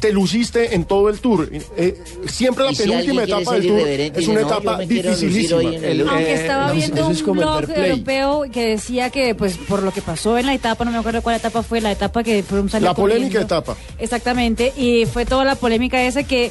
[0.00, 1.48] te luciste en todo el tour.
[1.76, 5.60] Eh, siempre la si penúltima etapa del tour es una no, etapa dificilísima.
[5.60, 9.82] el- Aunque Eh, estaba viendo eso es un blog europeo que decía que, pues, por
[9.82, 12.42] lo que pasó en la etapa, no me acuerdo cuál etapa fue, la etapa que
[12.42, 13.40] Froome salió La polémica corriendo.
[13.56, 13.76] etapa.
[13.98, 16.50] Exactamente, y fue toda la polémica esa que,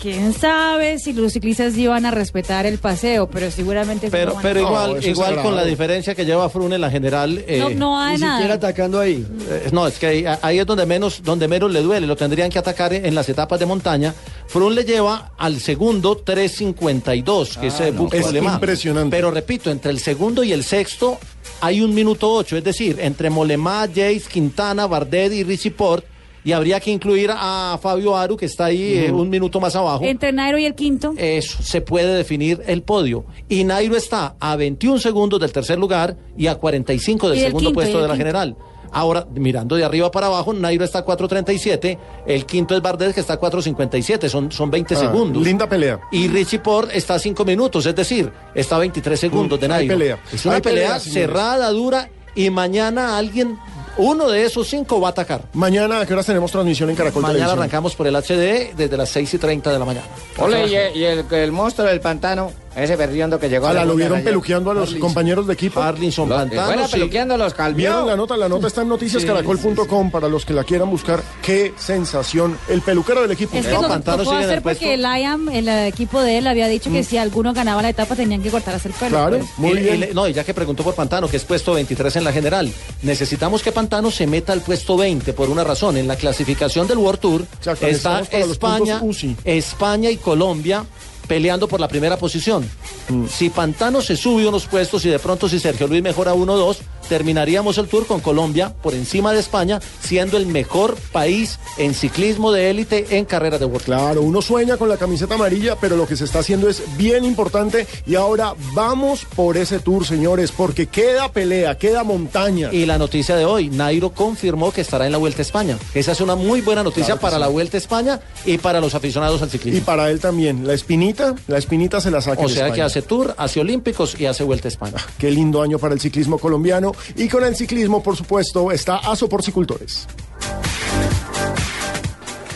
[0.00, 4.06] quién sabe si los ciclistas iban a respetar el paseo, pero seguramente...
[4.06, 7.42] sí Pero, a pero igual, igual con la diferencia que lleva Frune en la general.
[7.46, 8.54] eh, No, no hay nada.
[8.54, 9.26] atacando ahí.
[9.48, 12.06] Eh, No, es que ahí, ahí es donde menos, donde menos le duele.
[12.06, 14.14] Lo tendrían que atacar en las etapas de montaña.
[14.46, 18.54] Frun le lleva al segundo 3.52, que es Ah, el no, buque es alemán.
[18.54, 19.16] impresionante.
[19.16, 21.18] Pero repito, entre el segundo y el sexto
[21.60, 26.04] hay un minuto ocho, es decir, entre Molemá, Jace, Quintana, Bardet y Richie Port.
[26.46, 30.04] Y habría que incluir a Fabio Aru, que está ahí eh, un minuto más abajo.
[30.04, 31.12] Entre Nairo y el quinto.
[31.18, 33.24] Eso se puede definir el podio.
[33.48, 37.74] Y Nairo está a 21 segundos del tercer lugar y a 45 del segundo quinto,
[37.74, 38.16] puesto de la quinto.
[38.18, 38.56] general.
[38.92, 43.20] Ahora, mirando de arriba para abajo, Nairo está a 4.37, el quinto es Bardet que
[43.20, 45.42] está a 4.57, son, son 20 Ah, segundos.
[45.42, 45.98] Linda pelea.
[46.12, 49.70] Y Richie Port está a 5 minutos, es decir, está a 23 segundos de hay
[49.70, 49.94] Nairo.
[49.94, 50.18] pelea.
[50.32, 53.58] Es una Hay pelea, cerrada, dura, y mañana alguien,
[53.98, 55.42] uno de esos cinco va a atacar.
[55.54, 57.58] Mañana, ¿a qué horas tenemos transmisión en Caracol Mañana Televisión?
[57.58, 60.06] arrancamos por el HD desde las 6 y 30 de la mañana.
[60.38, 62.52] Ole, y, y el, el monstruo del pantano,
[62.84, 64.24] ese berriondo que llegó a Ala, la lo vieron ayer.
[64.24, 65.80] peluqueando a los compañeros de equipo.
[65.80, 66.92] Arlinson Pantano, Bueno, sí.
[66.92, 68.06] peluqueando los ¿Vieron calvieron.
[68.06, 68.36] la nota?
[68.36, 71.22] La nota está en noticiascaracol.com para los que la quieran buscar.
[71.42, 72.58] ¡Qué sensación!
[72.68, 73.56] El peluquero del equipo.
[73.56, 76.90] Es que eso tocó hacer porque el IAM, el eh, equipo de él, había dicho
[76.90, 79.26] que si alguno ganaba la etapa tenían que cortarse el pelo.
[79.56, 79.72] pues.
[79.74, 82.24] Y- y le- no, y ya que preguntó por Pantano, que es puesto 23 en
[82.24, 82.70] la general,
[83.02, 85.96] necesitamos que Pantano se meta al puesto 20 por una razón.
[85.96, 89.00] En la clasificación del World Tour está España.
[89.44, 90.84] España y Colombia
[91.26, 92.68] peleando por la primera posición.
[93.08, 93.26] Mm.
[93.26, 96.56] Si Pantano se sube unos puestos y de pronto si Sergio Luis mejora uno o
[96.56, 101.94] dos, terminaríamos el tour con Colombia por encima de España, siendo el mejor país en
[101.94, 103.84] ciclismo de élite en carreras de World.
[103.84, 107.24] Claro, uno sueña con la camiseta amarilla, pero lo que se está haciendo es bien
[107.24, 107.86] importante.
[108.06, 112.70] Y ahora vamos por ese tour, señores, porque queda pelea, queda montaña.
[112.72, 115.78] Y la noticia de hoy, Nairo confirmó que estará en la Vuelta a España.
[115.94, 117.40] Esa es una muy buena noticia Claro para sí.
[117.40, 119.84] la Vuelta a España y para los aficionados al Y ciclismo.
[119.86, 120.66] para él también.
[120.66, 122.42] La espinita, la espinita se la saca.
[122.42, 124.96] O sea que hace tour, hace olímpicos y hace Vuelta a España.
[125.18, 126.92] Qué lindo año para el ciclismo colombiano.
[127.16, 130.06] Y con el ciclismo, por supuesto, está Aso Porcicultores.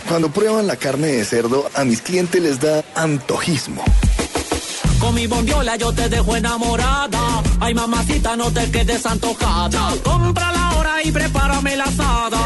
[0.08, 3.84] Cuando prueban la carne de cerdo, a mis clientes les da antojismo.
[4.98, 7.42] Con mi bondiola yo te dejo enamorada.
[7.60, 9.94] Ay, mamacita, no te quedes antojada.
[10.02, 12.40] Cómprala ahora y prepárame la asada.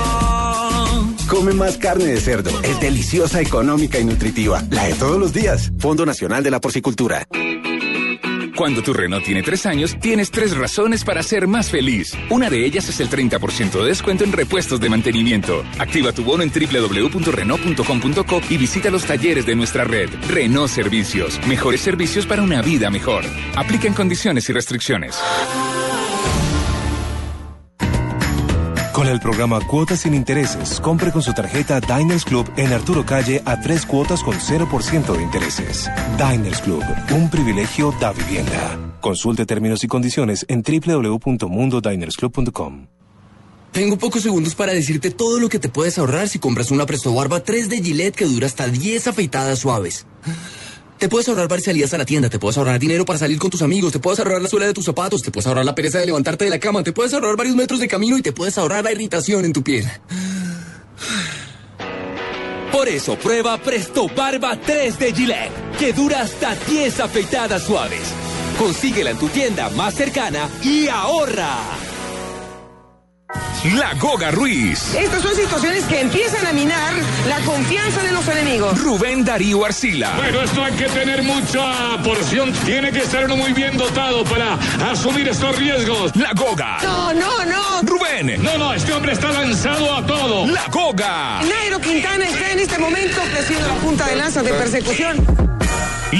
[1.28, 2.50] Come más carne de cerdo.
[2.62, 4.62] Es deliciosa, económica y nutritiva.
[4.70, 5.72] La de todos los días.
[5.78, 7.26] Fondo Nacional de la Porcicultura.
[8.56, 12.12] Cuando tu Renault tiene tres años, tienes tres razones para ser más feliz.
[12.30, 15.64] Una de ellas es el 30% de descuento en repuestos de mantenimiento.
[15.78, 20.08] Activa tu bono en www.renault.com.co y visita los talleres de nuestra red.
[20.28, 21.40] Renault Servicios.
[21.48, 23.24] Mejores servicios para una vida mejor.
[23.56, 25.18] Aplica en condiciones y restricciones.
[29.04, 33.42] Con el programa Cuotas sin Intereses, compre con su tarjeta Diners Club en Arturo Calle
[33.44, 35.90] a tres cuotas con 0% de intereses.
[36.16, 36.82] Diners Club,
[37.14, 38.96] un privilegio da vivienda.
[39.02, 42.86] Consulte términos y condiciones en www.mundodinersclub.com.
[43.72, 47.12] Tengo pocos segundos para decirte todo lo que te puedes ahorrar si compras una Presto
[47.12, 50.06] Barba 3 de Gillette que dura hasta 10 afeitadas suaves.
[50.98, 53.50] Te puedes ahorrar varias salidas a la tienda, te puedes ahorrar dinero para salir con
[53.50, 55.98] tus amigos, te puedes ahorrar la suela de tus zapatos, te puedes ahorrar la pereza
[55.98, 58.57] de levantarte de la cama, te puedes ahorrar varios metros de camino y te puedes
[58.57, 59.87] ahorrar la irritación en tu piel.
[62.72, 68.02] Por eso prueba Presto Barba 3 de Gillette, que dura hasta 10 afeitadas suaves.
[68.59, 71.93] Consíguela en tu tienda más cercana y ahorra.
[73.76, 74.94] La Goga Ruiz.
[74.94, 76.92] Estas son situaciones que empiezan a minar
[77.26, 78.78] la confianza de los enemigos.
[78.78, 80.12] Rubén Darío Arcila.
[80.18, 82.52] Bueno, esto hay que tener mucha porción.
[82.66, 84.58] Tiene que estar uno muy bien dotado para
[84.90, 86.14] asumir estos riesgos.
[86.14, 86.78] La Goga.
[86.82, 87.82] No, no, no.
[87.82, 88.42] Rubén.
[88.42, 90.46] No, no, este hombre está lanzado a todo.
[90.46, 91.40] La Goga.
[91.42, 95.26] Nairo Quintana está en este momento creciendo la punta de lanza de persecución.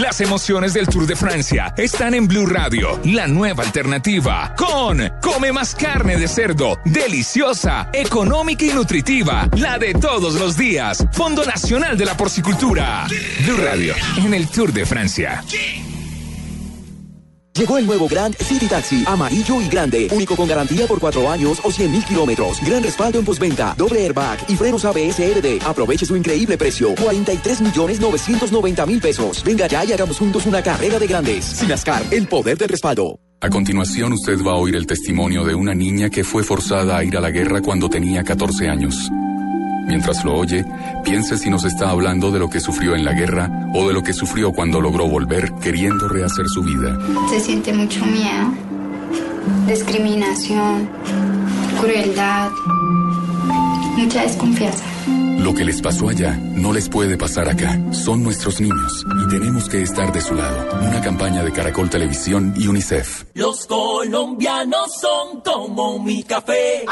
[0.01, 5.53] Las emociones del Tour de Francia están en Blue Radio, la nueva alternativa, con Come
[5.53, 11.97] más carne de cerdo, deliciosa, económica y nutritiva, la de todos los días, Fondo Nacional
[11.97, 13.07] de la Porcicultura.
[13.45, 15.45] Blue Radio, en el Tour de Francia.
[17.57, 21.61] Llegó el nuevo Grand City Taxi, amarillo y grande, único con garantía por cuatro años
[21.63, 22.61] o 100 mil kilómetros.
[22.61, 25.63] Gran respaldo en postventa, doble airbag y frenos ABS RD.
[25.65, 29.45] Aproveche su increíble precio, 43 millones 990 mil pesos.
[29.45, 31.45] Venga ya y hagamos juntos una carrera de grandes.
[31.45, 33.21] Sinascar, el poder del respaldo.
[33.41, 37.05] A continuación usted va a oír el testimonio de una niña que fue forzada a
[37.05, 39.09] ir a la guerra cuando tenía 14 años.
[39.87, 40.65] Mientras lo oye,
[41.05, 44.03] piense si nos está hablando de lo que sufrió en la guerra o de lo
[44.03, 46.99] que sufrió cuando logró volver queriendo rehacer su vida.
[47.31, 48.53] Se siente mucho miedo,
[49.67, 50.89] discriminación,
[51.81, 52.51] crueldad,
[53.97, 54.85] mucha desconfianza.
[55.45, 57.79] Lo que les pasó allá no les puede pasar acá.
[57.93, 60.79] Son nuestros niños y tenemos que estar de su lado.
[60.81, 63.25] Una campaña de Caracol Televisión y UNICEF.
[63.35, 66.87] Los colombianos son como mi café.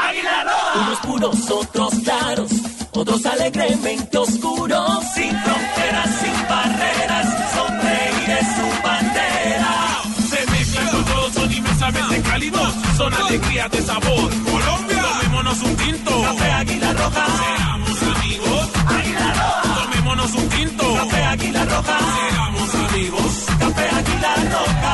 [0.75, 2.51] Unos puros, otros claros,
[2.99, 5.03] otros alegremente oscuros.
[5.15, 10.01] Sin fronteras, sin barreras, sonreír es su bandera.
[10.29, 14.29] Se mezclan con todos, son inmensamente cálidos, son alegrías de sabor.
[14.43, 16.21] Colombia, tomémonos un tinto.
[16.21, 17.25] Café Águila Roja.
[17.37, 18.69] Seamos amigos.
[18.87, 19.83] Águila Roja.
[19.83, 20.93] Tomémonos un tinto.
[20.95, 21.97] Café Águila Roja.
[22.29, 23.45] Seamos amigos.
[23.59, 24.93] Café Águila Roja.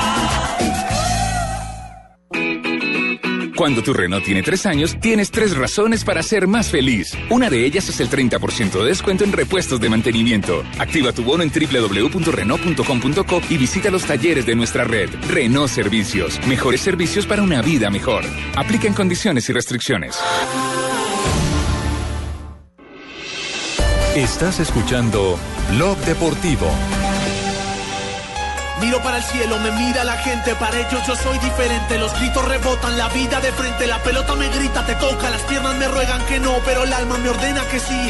[3.60, 7.12] Cuando tu Renault tiene tres años, tienes tres razones para ser más feliz.
[7.30, 10.64] Una de ellas es el 30% de descuento en repuestos de mantenimiento.
[10.78, 15.10] Activa tu bono en www.renault.com.co y visita los talleres de nuestra red.
[15.28, 16.40] Renault Servicios.
[16.48, 18.24] Mejores servicios para una vida mejor.
[18.56, 20.18] Aplica en condiciones y restricciones.
[24.16, 25.38] Estás escuchando
[25.76, 26.72] Blog Deportivo.
[28.82, 31.98] Miro para el cielo, me mira la gente, para ellos yo soy diferente.
[31.98, 35.76] Los gritos rebotan, la vida de frente, la pelota me grita, te toca, las piernas
[35.76, 38.10] me ruegan que no, pero el alma me ordena que sí.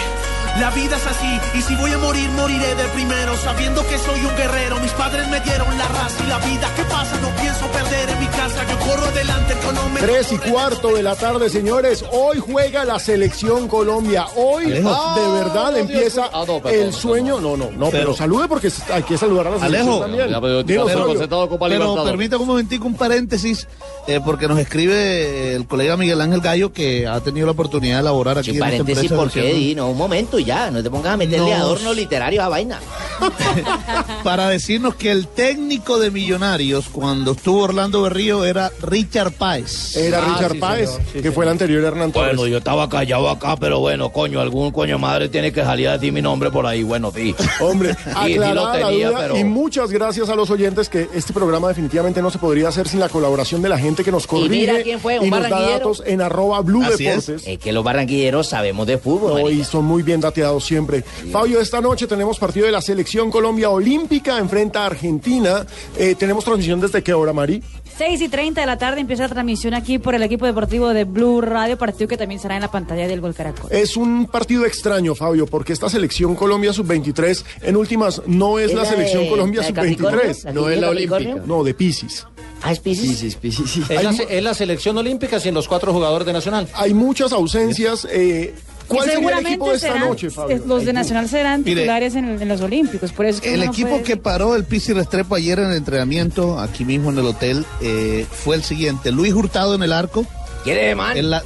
[0.57, 4.19] La vida es así, y si voy a morir, moriré de primero, sabiendo que soy
[4.19, 4.77] un guerrero.
[4.81, 6.69] Mis padres me dieron la raza y la vida.
[6.75, 7.17] ¿Qué pasa?
[7.21, 10.07] No pienso perder en mi casa, yo corro adelante, el cronómetro.
[10.07, 12.03] Tres y cuarto de la tarde, señores.
[12.11, 14.25] Hoy juega la selección Colombia.
[14.35, 15.15] Hoy Alejo.
[15.15, 16.29] de verdad Ah, empieza.
[16.33, 17.39] Ah, no, perdón, el sueño.
[17.39, 20.01] No, no, no, pero, Pero- salude porque hay que saludar a la selección Alejo.
[20.01, 20.29] también.
[20.29, 21.59] Ya, pero- Digo, pero-.
[21.69, 23.65] Pero permítame un momentico, un paréntesis,
[24.07, 28.01] eh, porque nos escribe el colega Miguel Ángel Gallo, que ha tenido la oportunidad de
[28.01, 29.75] elaborar aquí Sí, en esta paréntesis, empresa ¿por qué, versión- Di?
[29.75, 31.55] No, un momento ya, no te pongas a meterle No.
[31.55, 32.79] adorno literario a vaina.
[34.23, 39.95] para decirnos que el técnico de Millonarios, cuando estuvo Orlando Berrío, era Richard Páez.
[39.95, 42.35] Era Richard Páez, que fue el anterior Hernán Torres.
[42.35, 45.93] Bueno, yo estaba callado acá, pero bueno, coño, algún coño madre tiene que salir a
[45.93, 46.83] decir mi nombre por ahí.
[46.83, 47.35] Bueno, sí.
[47.59, 50.89] Hombre, Sí, sí lo aclarada la tenía, duda pero- y muchas gracias a los oyentes
[50.89, 54.11] que este programa definitivamente no se podría hacer sin la colaboración de la gente que
[54.11, 55.77] nos corrige mira quién fue, un y nos da barranquillero.
[55.79, 57.25] datos en arroba Blue Así es.
[57.27, 57.47] Deportes.
[57.47, 59.41] Es que los barranquilleros sabemos de fútbol.
[59.41, 60.21] No, y son muy bien
[60.59, 61.03] siempre.
[61.31, 65.65] Fabio, esta noche tenemos partido de la Selección Colombia Olímpica, enfrenta a Argentina.
[65.97, 67.61] Eh, tenemos transmisión desde qué hora, Mari?
[67.97, 71.03] 6 y 30 de la tarde empieza la transmisión aquí por el equipo deportivo de
[71.03, 73.69] Blue Radio, partido que también será en la pantalla del Gol Caracol.
[73.71, 78.75] Es un partido extraño, Fabio, porque esta selección Colombia sub-23, en últimas, no es ¿Es
[78.75, 80.19] la la selección de- Colombia la de Capricornio?
[80.33, 80.43] sub-23.
[80.45, 81.35] ¿La que No es la olímpica.
[81.45, 82.25] No, de Piscis.
[82.61, 83.09] Ah, es Piscis.
[83.09, 83.83] Piscis, Piscis, sí.
[83.89, 86.67] Es la, es la selección olímpica sin los cuatro jugadores de Nacional.
[86.75, 88.07] Hay muchas ausencias.
[88.09, 88.53] eh,
[88.89, 90.61] ¿Cuál Y sería el equipo de esta serán- noche, Fabio?
[90.65, 91.81] los de Nacional serán Mire.
[91.81, 94.65] titulares en, en los Olímpicos, por eso es que El equipo puede- que paró el
[94.65, 99.11] Pisi Restrepo ayer en el entrenamiento, aquí mismo en el hotel, eh, fue el siguiente.
[99.11, 100.25] Luis Hurtado en el arco.
[100.63, 101.15] ¿Quiere man?
[101.15, 101.43] En la-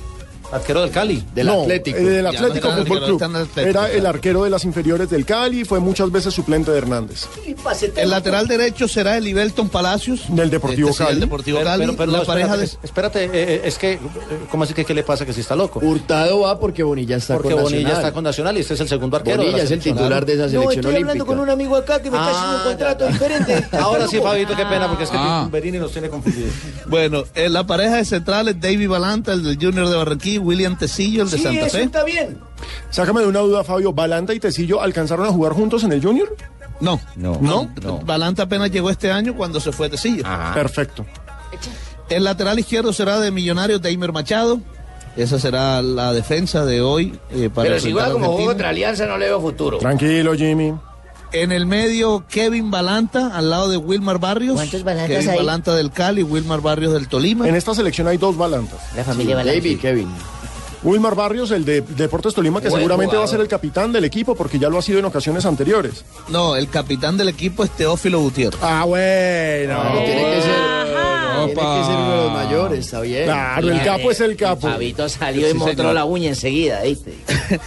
[0.53, 1.23] Arquero del Cali.
[1.33, 1.97] Del no, Atlético.
[1.97, 3.23] eh, del no Atlético Fútbol arquero, Club.
[3.23, 6.77] Atlético, Era el arquero de las inferiores del Cali y fue muchas veces suplente de
[6.77, 7.25] Hernández.
[7.95, 10.21] El lateral derecho será el Ibelton Palacios.
[10.29, 11.15] Del Deportivo Este sí, Cali.
[11.15, 11.81] el Deportivo Pero- Cali.
[11.85, 12.87] pero- pero la no, pareja espérate, de...
[12.87, 13.99] Espérate, eh, eh, es que,
[14.51, 15.79] ¿cómo así que qué le pasa que si está loco?
[15.81, 18.01] Hurtado va porque Bonilla está Porque con Bonilla Nacional.
[18.03, 19.37] está con Nacional y este es el segundo arquero.
[19.37, 21.25] Bonilla la es el titular de esa No, selección estoy hablando olímpica.
[21.25, 23.65] con un amigo acá que me está haciendo un contrato diferente.
[23.77, 25.47] Ahora sí, Fabito, qué pena, porque es que Ah.
[25.51, 26.51] Berini nos tiene confundidos.
[26.87, 31.23] Bueno, en la pareja de centrales, David Balanta, el del Junior de Barranquilla, William Tecillo,
[31.23, 31.83] el de Sí, Santa eso Fe.
[31.83, 32.39] está bien.
[32.91, 33.93] Sácame de una duda, Fabio.
[33.93, 36.35] ¿Balanta y Tecillo alcanzaron a jugar juntos en el Junior?
[36.79, 37.39] No, No.
[37.41, 37.69] no,
[38.05, 40.23] Balanta apenas llegó este año cuando se fue Tecillo.
[40.53, 41.05] Perfecto.
[42.09, 44.59] El lateral izquierdo será de Millonarios Deimer Machado.
[45.15, 48.49] Esa será la defensa de hoy eh, para Pero si enfrentar juega a como juego
[48.49, 49.77] contra Alianza, no le veo futuro.
[49.77, 50.73] Tranquilo, Jimmy.
[51.33, 54.55] En el medio, Kevin Balanta, al lado de Wilmar Barrios.
[54.55, 55.37] ¿Cuántos Balantas Kevin hay?
[55.37, 57.47] Balanta del Cali, Wilmar Barrios del Tolima.
[57.49, 58.79] En esta selección hay dos Balantas.
[58.95, 59.59] La familia Balanta.
[59.59, 60.09] David, Kevin.
[60.83, 64.03] Wilmar Barrios, el de Deportes Tolima, que Buen seguramente va a ser el capitán del
[64.03, 66.03] equipo porque ya lo ha sido en ocasiones anteriores.
[66.27, 68.59] No, el capitán del equipo es Teófilo Gutiérrez.
[68.61, 69.79] Ah, bueno.
[69.81, 70.55] Pero tiene que ser,
[71.45, 73.23] tiene que ser uno de los mayores, está bien.
[73.23, 74.67] Claro, el capo es el capo.
[74.69, 75.93] Fabito salió y Sí, mostró señor.
[75.95, 77.13] la uña enseguida, ¿viste?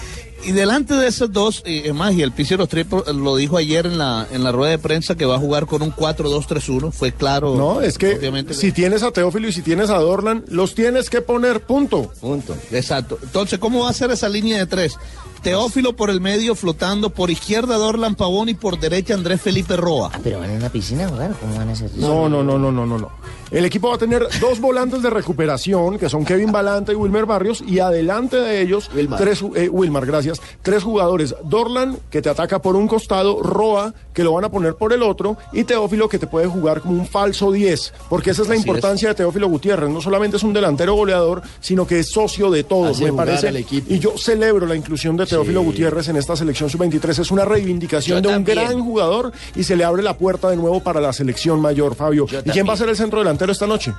[0.47, 3.85] Y delante de esos dos, y es más, y el Pichi Restrepo lo dijo ayer
[3.85, 6.93] en la, en la rueda de prensa que va a jugar con un 4-2-3-1.
[6.93, 7.57] Fue claro.
[7.57, 11.11] No, es que obviamente, si tienes a Teófilo y si tienes a Dorlan, los tienes
[11.11, 12.13] que poner, punto.
[12.21, 12.57] Punto.
[12.71, 13.19] Exacto.
[13.21, 14.97] Entonces, ¿cómo va a ser esa línea de tres?
[15.43, 20.11] Teófilo por el medio flotando, por izquierda Dorlan Pavón y por derecha Andrés Felipe Roa.
[20.13, 21.91] Ah, pero van en una piscina a jugar, ¿cómo van a hacer?
[21.97, 23.11] No, no, no, no, no, no, no.
[23.51, 27.27] El equipo va a tener dos volantes de recuperación, que son Kevin Balanta y Wilmer
[27.27, 29.21] Barrios, y adelante de ellos, Wilmar.
[29.21, 31.33] tres, eh, Wilmar, gracias, tres jugadores.
[31.45, 35.03] Dorlan, que te ataca por un costado, Roa, que lo van a poner por el
[35.03, 38.55] otro, y Teófilo, que te puede jugar como un falso 10, porque esa es la
[38.55, 39.91] Así importancia de Teófilo Gutiérrez.
[39.91, 43.65] No solamente es un delantero goleador, sino que es socio de todos, Hace me parece.
[43.89, 47.19] Y yo celebro la inclusión de Teófilo Gutiérrez en esta selección sub-23.
[47.21, 50.57] Es una reivindicación Yo de un gran jugador y se le abre la puerta de
[50.57, 52.27] nuevo para la selección mayor, Fabio.
[52.27, 53.93] Yo ¿Y quién va a ser el centro delantero esta noche?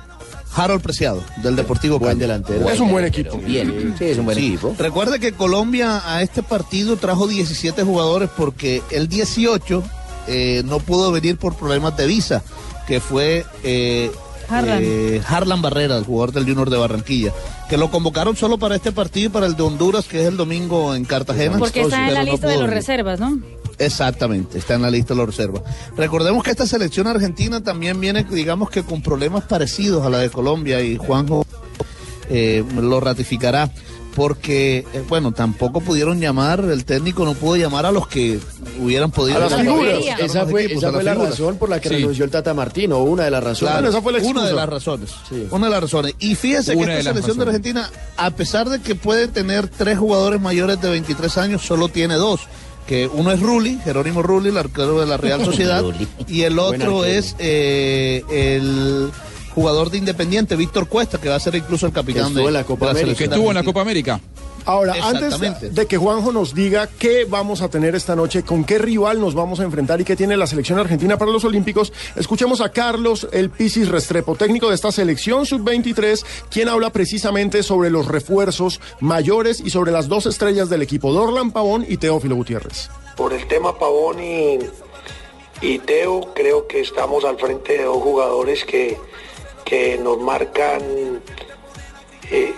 [0.54, 2.20] Harold Preciado, del Deportivo Buen Cali.
[2.20, 2.68] delantero.
[2.70, 3.36] es un buen equipo.
[3.38, 4.46] Bien, sí, es un buen Sí.
[4.48, 4.74] equipo.
[4.78, 9.82] Recuerde que Colombia a este partido trajo 17 jugadores porque el 18
[10.26, 12.42] eh, no pudo venir por problemas de visa,
[12.86, 14.10] que fue eh,
[14.48, 14.78] Harlan.
[14.82, 17.32] eh, Harlan Barrera, el jugador del Junior de Barranquilla,
[17.68, 20.36] que lo convocaron solo para este partido y para el de Honduras, que es el
[20.36, 21.58] domingo en Cartagena.
[21.58, 23.38] Porque está en la no lista de los reservas, ¿no?
[23.78, 25.62] Exactamente, está en la lista de los reservas.
[25.96, 30.30] Recordemos que esta selección argentina también viene, digamos que con problemas parecidos a la de
[30.30, 31.46] Colombia y Juanjo
[32.28, 33.70] eh, lo ratificará.
[34.18, 38.38] Porque, eh, bueno, tampoco pudieron llamar, el técnico no pudo llamar a los que
[38.80, 39.36] hubieran podido.
[39.38, 39.64] A las llamar.
[39.66, 39.98] figuras.
[40.20, 41.30] Esa fue, equipos, esa a las fue la figuras.
[41.38, 41.94] razón por la que Sí.
[41.94, 43.72] renunció el Tata Martino, una de las razones.
[43.72, 45.10] Claro, esa fue la una de las razones.
[45.28, 45.46] Sí.
[45.50, 46.14] Una de las razones.
[46.18, 47.44] Y fíjese que Una esta selección de.
[47.44, 52.14] Argentina, a pesar de que puede tener tres jugadores mayores de 23 años, solo tiene
[52.16, 52.40] dos.
[52.88, 55.84] Que uno es Rulli, Jerónimo Rulli, el arquero de la Real Sociedad,
[56.26, 59.10] y el otro es eh, el
[59.58, 62.54] jugador de Independiente, Víctor Cuesta, que va a ser incluso el capitán estuvo de, en
[62.54, 63.18] la Copa de América.
[63.18, 63.62] Que estuvo en la.
[63.62, 64.20] Copa América.
[64.68, 68.76] Ahora, antes de que Juanjo nos diga qué vamos a tener esta noche, con qué
[68.76, 72.60] rival nos vamos a enfrentar y qué tiene la selección argentina para los Olímpicos, escuchemos
[72.60, 78.08] a Carlos El Pisis Restrepo, técnico de esta selección sub-23, quien habla precisamente sobre los
[78.08, 82.90] refuerzos mayores y sobre las dos estrellas del equipo, Dorlan Pavón y Teófilo Gutiérrez.
[83.16, 84.58] Por el tema Pavón y,
[85.62, 88.98] y Teo, creo que estamos al frente de dos jugadores que,
[89.68, 91.22] que nos marcan
[92.30, 92.54] eh,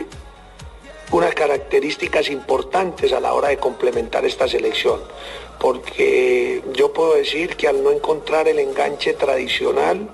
[1.11, 5.01] unas características importantes a la hora de complementar esta selección.
[5.59, 10.09] Porque yo puedo decir que al no encontrar el enganche tradicional,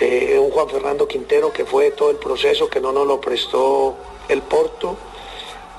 [0.00, 3.96] eh, un Juan Fernando Quintero que fue todo el proceso, que no nos lo prestó
[4.28, 4.96] el Porto,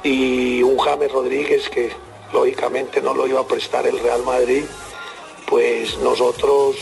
[0.02, 1.92] y un James Rodríguez que
[2.32, 4.64] lógicamente no lo iba a prestar el Real Madrid,
[5.46, 6.78] pues nosotros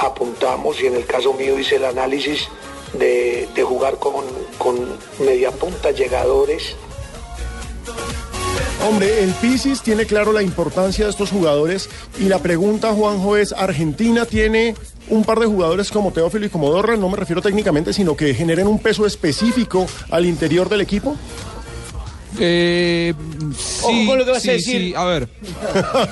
[0.00, 2.48] apuntamos y en el caso mío hice el análisis
[2.98, 4.24] de, de jugar con,
[4.58, 4.76] con
[5.24, 6.74] media punta llegadores
[8.88, 13.52] Hombre, el Pisis tiene claro la importancia de estos jugadores y la pregunta, Juanjo, es,
[13.52, 14.74] ¿Argentina tiene
[15.08, 16.98] un par de jugadores como Teófilo y como Dorlan?
[16.98, 21.14] No me refiero técnicamente, sino que generen un peso específico al interior del equipo.
[22.38, 23.12] Eh,
[23.58, 24.80] sí, con lo que vas a sí, decir.
[24.80, 25.28] sí, a ver.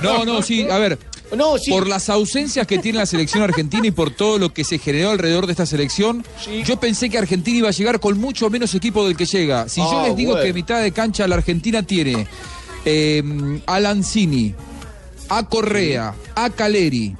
[0.03, 0.99] No, no, sí, a ver.
[1.37, 1.70] No, sí.
[1.70, 5.11] Por las ausencias que tiene la selección argentina y por todo lo que se generó
[5.11, 6.24] alrededor de esta selección,
[6.64, 9.68] yo pensé que Argentina iba a llegar con mucho menos equipo del que llega.
[9.68, 10.45] Si yo Ah, les digo bueno.
[10.47, 12.26] que mitad de cancha la Argentina tiene
[12.85, 13.22] eh,
[13.66, 14.55] a Lanzini,
[15.29, 17.14] a Correa, a Caleri,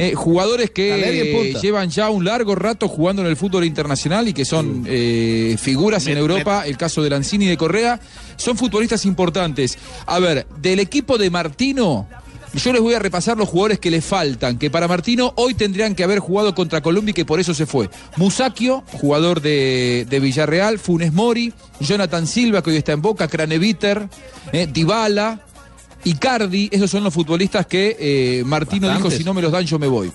[0.00, 4.32] Eh, jugadores que eh, llevan ya un largo rato jugando en el fútbol internacional y
[4.32, 7.98] que son eh, figuras en Europa, el caso de Lanzini y de Correa,
[8.36, 9.76] son futbolistas importantes.
[10.06, 12.06] A ver, del equipo de Martino,
[12.54, 15.94] yo les voy a repasar los jugadores que le faltan, que para Martino hoy tendrían
[15.94, 17.90] que haber jugado contra Colombia y que por eso se fue.
[18.16, 24.08] Musacchio, jugador de, de Villarreal, Funes Mori, Jonathan Silva, que hoy está en Boca, Craneviter,
[24.52, 25.40] eh, Dybala,
[26.04, 29.12] Icardi, esos son los futbolistas que eh, Martino Bastantes.
[29.12, 30.10] dijo, si no me los dan yo me voy.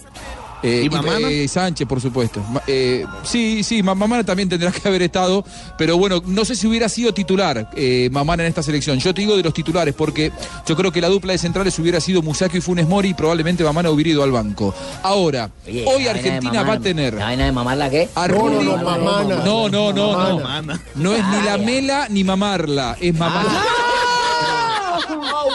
[0.63, 1.29] Eh, ¿Y Mamana?
[1.29, 2.41] eh, Sánchez, por supuesto.
[2.67, 5.43] Eh, sí, sí, Ma- Mamana también tendrá que haber estado,
[5.77, 8.97] pero bueno, no sé si hubiera sido titular eh, Mamana en esta selección.
[8.99, 10.31] Yo te digo de los titulares, porque
[10.65, 13.63] yo creo que la dupla de centrales hubiera sido Musacchio y Funes Mori y probablemente
[13.63, 14.73] Mamana hubiera ido al banco.
[15.03, 17.13] Ahora, Oye, hoy Argentina va a tener...
[17.15, 18.07] ¿La vaina de mamarla qué?
[18.15, 20.71] no, no, no, no.
[20.95, 23.51] No es ni la mela ni mamarla, es mamarla.
[23.53, 23.92] Ah,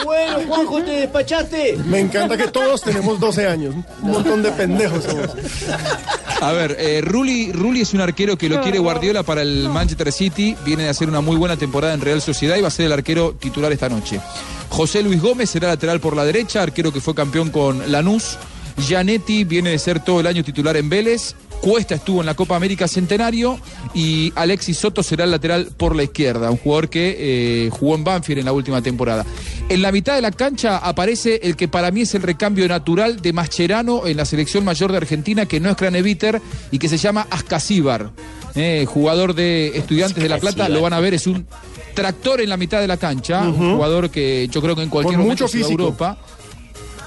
[0.05, 1.78] bueno, Juanjo, te despachaste.
[1.86, 3.74] Me encanta que todos tenemos 12 años.
[4.03, 5.30] Un montón de pendejos somos.
[6.40, 10.12] A ver, eh, Rulli, Rulli es un arquero que lo quiere Guardiola para el Manchester
[10.12, 10.57] City.
[10.64, 12.92] Viene de hacer una muy buena temporada en Real Sociedad y va a ser el
[12.92, 14.20] arquero titular esta noche.
[14.68, 18.38] José Luis Gómez será lateral por la derecha, arquero que fue campeón con Lanús.
[18.79, 21.35] Gianetti viene de ser todo el año titular en Vélez.
[21.61, 23.59] Cuesta estuvo en la Copa América Centenario
[23.93, 28.05] y Alexis Soto será el lateral por la izquierda, un jugador que eh, jugó en
[28.05, 29.26] Banfield en la última temporada.
[29.68, 33.20] En la mitad de la cancha aparece el que para mí es el recambio natural
[33.20, 36.97] de Mascherano en la selección mayor de Argentina, que no es Craneviter y que se
[36.97, 38.11] llama Ascasíbar,
[38.55, 40.68] eh, jugador de Estudiantes de La Plata.
[40.68, 41.45] Lo van a ver, es un
[41.95, 45.16] tractor en la mitad de la cancha, un jugador que yo creo que en cualquier
[45.16, 45.83] Con momento mucho físico.
[45.83, 46.16] Europa.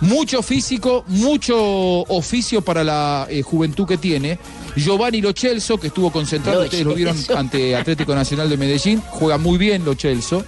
[0.02, 4.40] Mucho físico, mucho oficio para la eh, juventud que tiene.
[4.76, 9.02] Giovanni Lo Celso, que estuvo concentrado, Lo ustedes lo vieron ante Atlético Nacional de Medellín,
[9.10, 10.44] juega muy bien Lo Celso.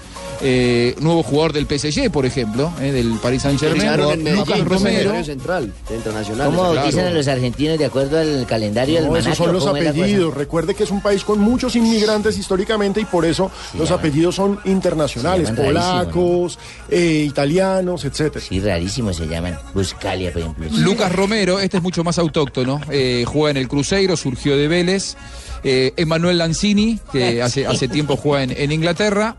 [0.45, 4.35] Eh, nuevo jugador del PSG, por ejemplo, eh, del Paris Saint Germain.
[4.35, 5.23] Lucas Romero.
[5.23, 6.47] central internacional.
[6.47, 6.75] ¿Cómo Claro.
[6.75, 9.43] bautizan a los argentinos de acuerdo al calendario del No, esos manaco?
[9.45, 10.33] son los apellidos.
[10.33, 14.59] Recuerde que es un país con muchos inmigrantes históricamente y por eso los apellidos son
[14.65, 16.59] internacionales, rarísimo, polacos,
[16.89, 18.43] eh, italianos, etcétera.
[18.45, 19.57] Sí, rarísimos se llaman.
[19.73, 20.67] Buscalia, por ejemplo.
[20.79, 25.15] Lucas Romero, este es mucho más autóctono, eh, juega en el Cruzeiro, surgió de Vélez.
[25.63, 29.37] Eh, Emanuel Lanzini, que hace, hace tiempo juega en, en Inglaterra.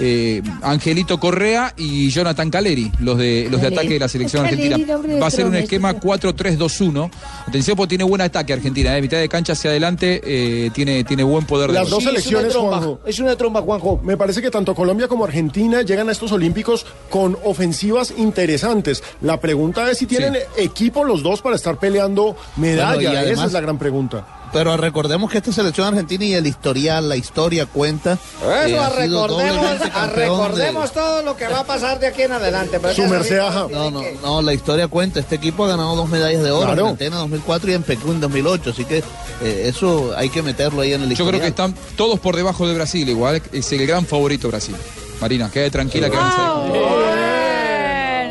[0.00, 4.72] Eh, Angelito Correa y Jonathan Caleri, los de los de ataque de la selección Caleri,
[4.72, 4.96] argentina.
[5.02, 7.10] de Va a ser un esquema 4-3-2-1.
[7.46, 8.92] Atención, porque tiene buen ataque Argentina.
[8.92, 11.90] De mitad de cancha hacia adelante eh, tiene, tiene buen poder de Las gol.
[11.90, 13.00] dos selecciones, Juanjo.
[13.04, 14.00] Es una tromba, Juanjo.
[14.02, 19.02] Me parece que tanto Colombia como Argentina llegan a estos Olímpicos con ofensivas interesantes.
[19.20, 23.10] La pregunta es si tienen equipo los dos para estar peleando medalla.
[23.10, 24.39] Bueno, y Esa es la gran pregunta.
[24.52, 28.14] Pero recordemos que esta selección argentina y el historial, la historia cuenta.
[28.14, 32.32] Eso, recordemos, doblemente a- campeón recordemos todo lo que va a pasar de aquí en
[32.32, 32.80] adelante.
[32.80, 33.66] pero Su merced, ajá.
[33.70, 35.20] No, no, no, la historia cuenta.
[35.20, 36.88] Este equipo ha ganado dos medallas de oro Claro.
[36.88, 38.70] en Atenas 2004 y en Pekín 2008.
[38.70, 38.98] Así que
[39.42, 42.66] eh, eso hay que meterlo ahí en el Yo creo que están todos por debajo
[42.66, 44.74] de Brasil, igual es el gran favorito Brasil.
[45.20, 46.32] Marina, quede tranquila que van a
[46.72, 47.29] ser.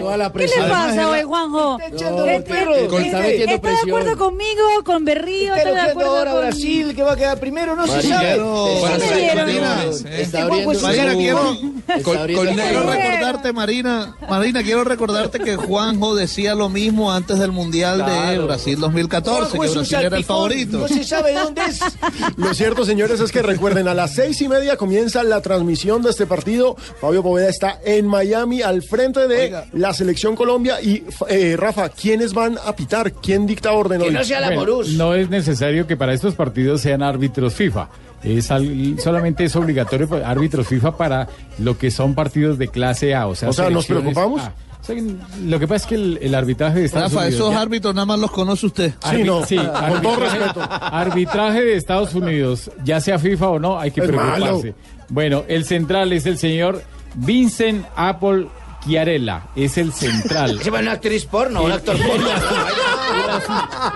[0.10, 0.66] Toda la ¿Qué presión.
[0.66, 1.78] le pasa hoy, Juanjo?
[1.92, 2.78] echando Eh, los perros.
[2.78, 5.56] eh, Con- eh, está ¿Está de acuerdo conmigo, con Berrío?
[5.56, 6.40] Está ¿Está de acuerdo ahora con...
[6.42, 8.28] Brasil, que va a quedar primero, no se sabe.
[8.28, 10.22] quiero- Está abriendo- ¿eh?
[10.22, 12.92] Está Marina, quiero- está Con- abriendo con su- Quiero Bueno.
[12.92, 18.40] recordarte, Marina, Marina, quiero recordarte que Juanjo decía lo mismo antes del Mundial de.
[18.40, 20.78] Brasil 2014, Juanjo que Brasil era el favorito.
[20.80, 21.80] No se sabe de dónde es.
[22.38, 26.10] Lo cierto, señores, es que recuerden, a las seis y media comienza la transmisión de
[26.10, 26.76] este partido.
[27.00, 29.66] Fabio Poveda está en Miami al frente de Oiga.
[29.74, 30.82] la selección Colombia.
[30.82, 33.12] Y eh, Rafa, ¿quiénes van a pitar?
[33.14, 34.14] ¿Quién dicta orden Que hoy?
[34.14, 37.90] no sea la Bueno, no es necesario que para estos partidos sean árbitros FIFA.
[38.24, 41.28] Es al- solamente es obligatorio pues, árbitros FIFA para
[41.60, 43.28] lo que son partidos de clase A.
[43.28, 44.42] O sea, O sea, ¿nos preocupamos?
[44.42, 44.54] A.
[44.82, 45.04] O sea, que
[45.46, 47.40] lo que pasa es que el, el arbitraje de Estados Rafa, Unidos.
[47.42, 48.94] esos ya- árbitros nada más los conoce usted.
[49.12, 50.62] Sí, no, sí, con todo arbitraje- respeto.
[50.70, 54.42] Arbitraje de Estados Unidos, ya sea FIFA o no, hay que Es preocuparse.
[54.42, 54.62] malo.
[55.10, 56.82] Bueno, el central es el señor
[57.16, 58.48] Vincent Apple
[58.86, 60.60] Chiarella, es el central.
[60.74, 62.28] Va una actriz porno, un actor porno.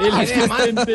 [0.01, 0.93] el asistente,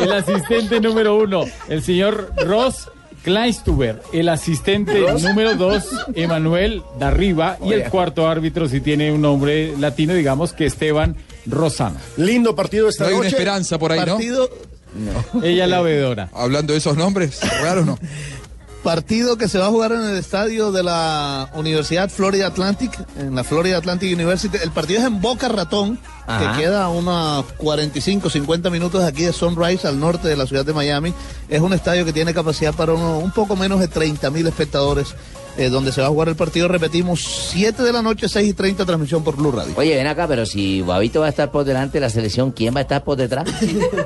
[0.00, 2.88] el asistente número uno, el señor Ross
[3.24, 9.74] Kleinstuber, el asistente número dos, Emanuel Darriba, y el cuarto árbitro, si tiene un nombre
[9.78, 11.16] latino, digamos que Esteban
[11.46, 11.96] Rosano.
[12.18, 14.16] Lindo partido esta No hay una esperanza por ahí, ¿no?
[14.16, 14.50] Partido,
[15.42, 16.28] Ella es la veedora.
[16.34, 17.98] Hablando de esos nombres, raros no.
[18.84, 23.34] Partido que se va a jugar en el estadio de la Universidad Florida Atlantic, en
[23.34, 24.56] la Florida Atlantic University.
[24.62, 26.52] El partido es en Boca Ratón, Ajá.
[26.52, 30.46] que queda a unos 45, 50 minutos de aquí de Sunrise, al norte de la
[30.46, 31.12] ciudad de Miami.
[31.48, 35.14] Es un estadio que tiene capacidad para uno- un poco menos de 30 mil espectadores.
[35.56, 36.68] Eh, donde se va a jugar el partido.
[36.68, 39.74] Repetimos, 7 de la noche, 6 y 30, transmisión por Blue Radio.
[39.76, 42.74] Oye, ven acá, pero si Babito va a estar por delante de la selección, ¿quién
[42.74, 43.48] va a estar por detrás?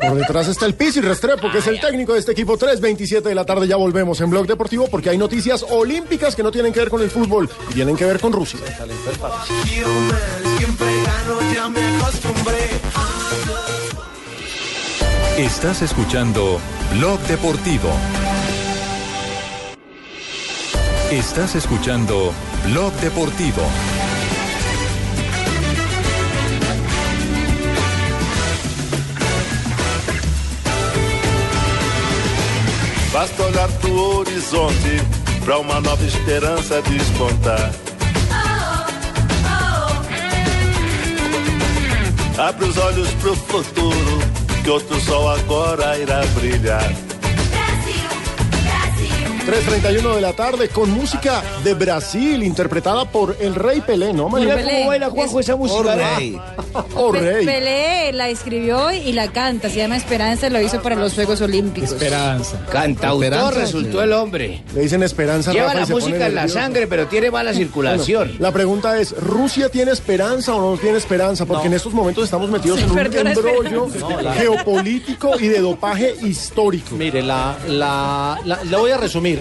[0.09, 2.57] Por detrás está el Pizzi Restrepo, que es el técnico de este equipo.
[2.57, 6.51] 3.27 de la tarde ya volvemos en Blog Deportivo porque hay noticias olímpicas que no
[6.51, 8.61] tienen que ver con el fútbol y tienen que ver con Rusia.
[10.59, 12.69] Siempre gano, ya me acostumbré.
[15.39, 16.59] Estás escuchando
[16.97, 17.91] Blog Deportivo.
[21.11, 22.35] Estás escuchando
[22.65, 23.63] Blog Deportivo.
[33.11, 35.01] Basta olhar pro horizonte
[35.47, 37.73] pra uma nova esperança despontar.
[42.37, 44.19] Abre os olhos pro futuro,
[44.63, 47.08] que outro sol agora irá brilhar.
[49.49, 54.57] 3.31 de la tarde con música de Brasil interpretada por el Rey Pelé, ¿no, María?
[54.57, 55.79] Mira cómo baila Juanjo esa música.
[55.81, 56.39] Oh, Oh, Rey.
[56.97, 57.47] Oh, Rey.
[57.47, 61.93] Pelé la escribió y la canta, se llama Esperanza, lo hizo para los Juegos Olímpicos.
[61.93, 62.61] Esperanza.
[62.71, 64.63] Cantautor Esperanza, resultó el hombre.
[64.75, 65.51] Le dicen Esperanza.
[65.53, 66.55] Lleva Rafa, y la música en la nervioso.
[66.61, 68.29] sangre, pero tiene mala circulación.
[68.29, 71.47] Bueno, la pregunta es, ¿Rusia tiene esperanza o no tiene esperanza?
[71.47, 73.99] Porque en estos momentos estamos metidos Se en un embrollo esperanza.
[74.09, 76.97] No, la- geopolítico y de dopaje histórico.
[76.97, 79.38] Mire, la, la, la- voy a resumir.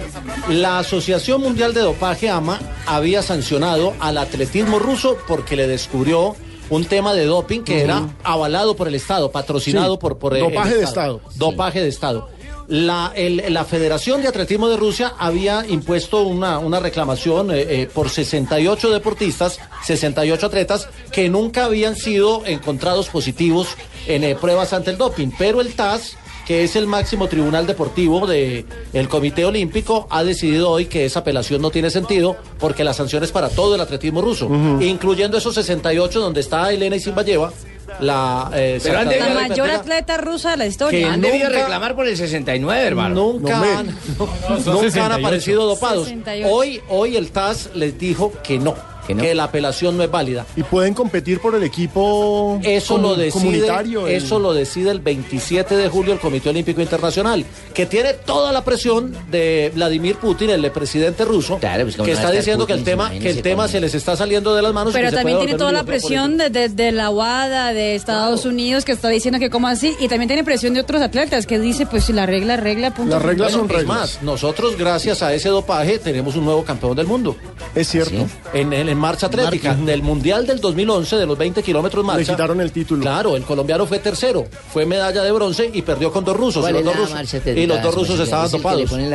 [0.48, 6.36] La Asociación Mundial de Dopaje, AMA, había sancionado al atletismo ruso porque le descubrió
[6.70, 10.42] un tema de doping que era avalado por el Estado, patrocinado Sí, por, por el
[10.44, 11.20] dopaje de Estado.
[11.36, 12.28] Dopaje de Estado.
[12.68, 17.90] La, el- la Federación de Atletismo de Rusia había impuesto una, una reclamación eh, eh,
[17.92, 23.68] por 68 deportistas, 68 atletas, que nunca habían sido encontrados positivos
[24.06, 25.30] en eh, pruebas ante el doping.
[25.38, 26.18] Pero el TAS,
[26.48, 28.64] que es el máximo tribunal deportivo del
[29.10, 33.32] Comité Olímpico, ha decidido hoy que esa apelación no tiene sentido porque la sanción es
[33.32, 34.48] para todo el atletismo ruso,
[34.80, 37.52] incluyendo esos 68 donde está Elena Isinbayeva,
[38.00, 41.00] la, eh, Pero La de mayor atleta rusa de la historia.
[41.00, 43.14] Que Han debido reclamar por el 69, hermano.
[43.14, 43.86] Nunca, han,
[44.18, 45.14] nunca han 68.
[45.14, 46.04] aparecido dopados.
[46.06, 46.48] 68.
[46.50, 48.74] Hoy, hoy el TAS les dijo que no,
[49.16, 50.46] que, la apelación no es válida.
[50.56, 54.06] Y pueden competir por el equipo Eso lo decide, comunitario.
[54.06, 57.44] el- eso lo decide el 27 de julio el Comité Olímpico Internacional,
[57.74, 62.66] que tiene toda la presión de Vladimir Putin, el presidente ruso, como que está diciendo
[62.66, 63.68] que el tema, que el tema cómo.
[63.72, 64.92] se les está saliendo de las manos.
[64.92, 68.44] y Pero también puede tiene toda la presión de, de- de la WADA, de Estados
[68.44, 71.58] Unidos, que está diciendo que como así, y también tiene presión de otros atletas, que
[71.58, 73.18] dice, pues si la regla, regla, punto.
[73.18, 77.36] Bueno, es más, nosotros gracias a ese dopaje tenemos un nuevo campeón del mundo.
[77.74, 78.26] Es cierto.
[78.52, 82.18] En, en- en marcha atlética, del Mundial del 2011, de los 20 kilómetros marcha.
[82.20, 83.02] Le quitaron el título.
[83.02, 86.62] Claro, el colombiano fue tercero, fue medalla de bronce y perdió con dos rusos.
[86.62, 87.74] ¿Cuál Y los dos rusos, marcha y atlética?
[87.74, 89.06] los dos rusos Es el estaban que le ponen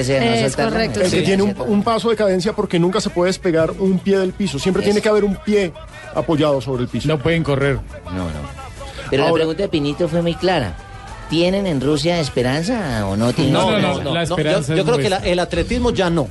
[0.00, 1.24] esa no Es correcto, El que sí.
[1.24, 4.58] tiene un, un paso de cadencia porque nunca se puede despegar un pie del piso.
[4.58, 5.72] Siempre tiene que haber un pie
[6.14, 7.08] apoyado sobre el piso.
[7.08, 7.76] No pueden correr.
[8.06, 8.68] No, no.
[9.10, 10.76] Pero la pregunta de Pinito fue muy clara.
[11.30, 14.04] ¿Tienen en Rusia esperanza o no tienen No, no, esperanza?
[14.04, 16.28] no, no, yo, yo creo que la- el atletismo ya no.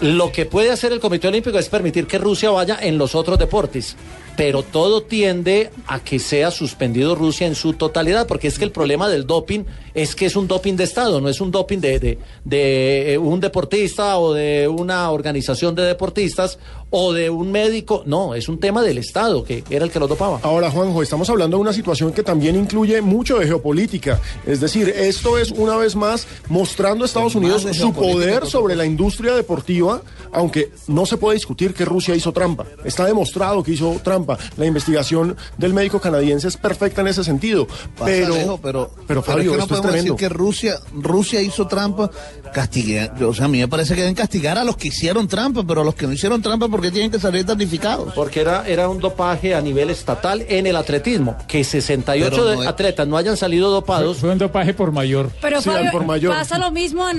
[0.00, 3.38] Lo que puede hacer el Comité Olímpico es permitir que Rusia vaya en los otros
[3.38, 3.96] deportes.
[4.38, 8.70] Pero todo tiende a que sea suspendido Rusia en su totalidad, porque es que el
[8.70, 9.64] problema del doping
[9.94, 13.18] es que es un doping de Estado, no es un doping de, de, de, eh,
[13.18, 16.60] un deportista o de una organización de deportistas
[16.90, 18.04] o de un médico.
[18.06, 20.38] No, es un tema del Estado, que era el que lo dopaba.
[20.44, 24.20] Ahora, Juanjo, estamos hablando de una situación que también incluye mucho de geopolítica.
[24.46, 28.84] Es decir, esto es una vez más mostrando a Estados Unidos su poder sobre la
[28.84, 32.66] industria deportiva, aunque no se puede discutir que Rusia hizo trampa.
[32.84, 34.27] Está demostrado que hizo trampa.
[34.56, 37.66] La investigación del médico canadiense es perfecta en ese sentido.
[37.66, 40.14] Pasa, Pero, Alejo, pero, pero es Fabio, que no esto es podemos tremendo.
[40.14, 42.10] decir que Rusia, Rusia hizo trampa,
[42.52, 45.62] castigue, o sea, a mí me parece que deben castigar a los que hicieron trampa,
[45.66, 48.12] pero a los que no hicieron trampa, porque tienen que salir damnificados?
[48.14, 51.36] Porque era, era un dopaje a nivel estatal en el atletismo.
[51.46, 54.18] Que 68 Pero de- no es- atletas no hayan salido dopados.
[54.18, 55.30] Fue un dopaje por mayor.
[55.40, 56.32] Pero Sí, Fabio, por mayor.
[56.34, 57.18] pasa lo mismo en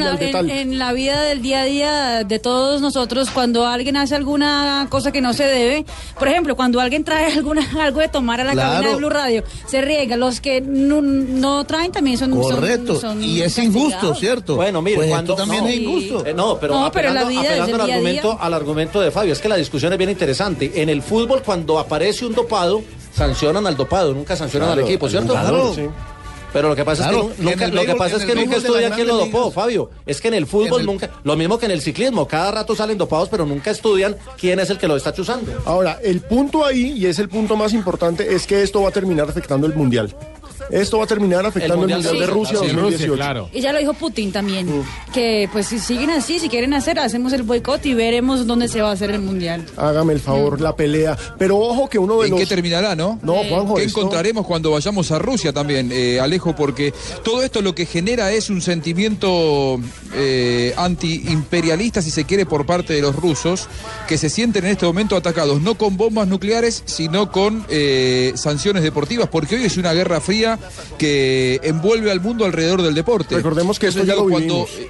[0.79, 5.21] la vida del día a día de todos nosotros cuando alguien hace alguna cosa que
[5.21, 5.85] no se debe.
[6.17, 8.71] Por ejemplo, cuando alguien trae alguna algo de tomar a la Claro.
[8.73, 10.17] cabina de Blue Radio, se riega.
[10.17, 14.13] Los que no, no traen también son Correcto, son y es injusto.
[14.15, 14.55] ¿cierto?
[14.55, 16.25] Bueno, mire, Pues cuando esto también no, es injusto.
[16.25, 18.09] Eh, no, pero No, pero la apelando, vida es apelando el al día a día.
[18.21, 20.81] argumento, al argumento de Fabio, es que la discusión es bien interesante.
[20.81, 22.81] En el fútbol, cuando aparece un dopado,
[23.15, 25.73] sancionan al dopado, nunca sancionan Claro, al equipo, ¿cierto?
[25.75, 25.81] sí.
[26.51, 28.57] Pero lo que pasa Claro, es que nunca, el lo que pasa es que nunca
[28.57, 29.53] estudian quién lo dopó, ligas.
[29.53, 29.89] Fabio.
[30.05, 32.51] Es que en el fútbol En el- nunca, lo mismo que en el ciclismo, cada
[32.51, 35.51] rato salen dopados, pero nunca estudian quién es el que lo está chuzando.
[35.65, 38.91] Ahora, el punto ahí, y es el punto más importante, es que esto va a
[38.91, 40.15] terminar afectando el Mundial.
[40.71, 42.33] Esto va a terminar afectando el Mundial Mundial, de.
[42.33, 43.13] Rusia Sí, Rusia, 2018.
[43.15, 43.49] claro.
[43.53, 44.67] Y ya lo dijo Putin también,
[45.13, 48.81] que pues si siguen así, si quieren hacer, hacemos el boicot y veremos dónde se
[48.81, 49.65] va a hacer el mundial.
[49.77, 51.17] Hágame el favor, la pelea.
[51.37, 52.39] Pero ojo que uno de ¿En los...
[52.39, 53.19] qué terminará, no?
[53.23, 56.55] No, Juanjo, ¿Qué esto- encontraremos cuando vayamos a Rusia también, eh, Alejo?
[56.55, 56.93] Porque
[57.23, 59.79] todo esto lo que genera es un sentimiento
[60.13, 63.67] eh, antiimperialista, si se quiere, por parte de los rusos,
[64.07, 68.83] que se sienten en este momento atacados no con bombas nucleares, sino con eh, sanciones
[68.83, 70.58] deportivas, porque hoy es una guerra fría
[70.97, 73.35] que envuelve al mundo alrededor del deporte.
[73.35, 74.69] Recordemos que esto Entonces ya lo vivimos.
[74.77, 74.89] eh,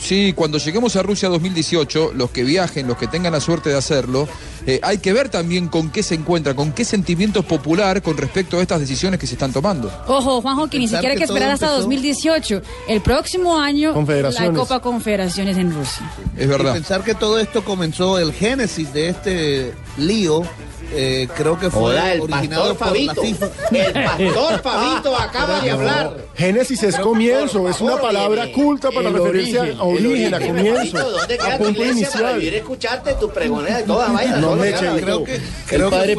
[0.00, 3.76] Sí, cuando lleguemos a Rusia 2018, los que viajen, los que tengan la suerte de
[3.76, 4.28] hacerlo,
[4.66, 8.58] eh, hay que ver también con qué se encuentra, con qué sentimiento popular con respecto
[8.58, 9.90] a estas decisiones que se están tomando.
[10.06, 12.62] Ojo, Juanjo, que ni siquiera hay que que esperar hasta empezó- 2018.
[12.88, 14.52] El próximo año, la.
[14.52, 16.10] Copa Confederaciones en Rusia.
[16.36, 20.42] Es Y pensar que todo esto comenzó, el génesis de este lío,
[20.94, 23.22] eh, creo que fue Hola, el originado pastor por la Fabito.
[23.22, 23.46] FIFA.
[23.76, 26.16] El pastor Fabito acaba de hablar.
[26.36, 30.98] Génesis es comienzo, es una palabra culta para El referirse origen, a origen, a comienzo,
[31.10, 32.38] ¿Dónde a queda tu punto iglesia para inicial.
[32.38, 34.36] vivir, escucharte tu pregonera y toda vaina?
[34.36, 34.55] No
[35.04, 36.14] Creo que, creo que padre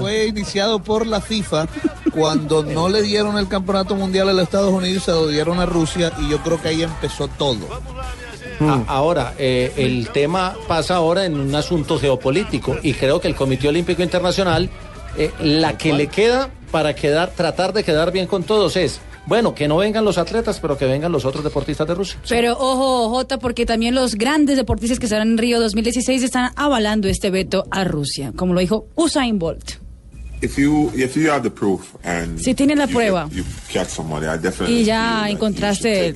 [0.00, 1.66] fue, iniciado por la FIFA
[2.14, 5.66] cuando no le dieron el campeonato mundial a los Estados Unidos, se lo dieron a
[5.66, 7.58] Rusia y yo creo que ahí empezó todo.
[8.60, 13.34] A- ahora, eh, el tema pasa ahora en un asunto geopolítico y creo que el
[13.34, 14.68] Comité Olímpico Internacional,
[15.16, 19.54] eh, la que le queda para quedar, tratar de quedar bien con todos es, bueno,
[19.54, 22.18] que no vengan los atletas, pero que vengan los otros deportistas de Rusia.
[22.28, 27.08] Pero ojo, Jota, porque también los grandes deportistas que estarán en Río 2016 están avalando
[27.08, 29.72] este veto a Rusia, como lo dijo Usain Bolt.
[30.40, 33.90] If you if you have the proof and Si tienes la prueba get- you catch
[33.90, 36.12] somebody, I definitely y ya encontraste.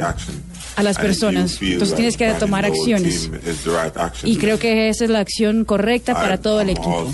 [0.77, 3.31] A las personas, entonces tienes que tomar acciones.
[4.25, 7.13] Y creo que esa es la acción correcta para todo el equipo.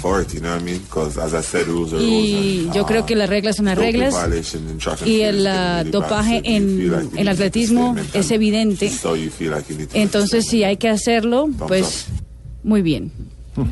[2.01, 4.15] Y yo uh, creo que las reglas son las reglas.
[5.07, 8.91] Y el ah, bad, dopaje so you en feel like you el atletismo es evidente.
[8.91, 12.07] So you feel like you need to Entonces, si hay que hacerlo, pues
[12.65, 13.13] muy bien.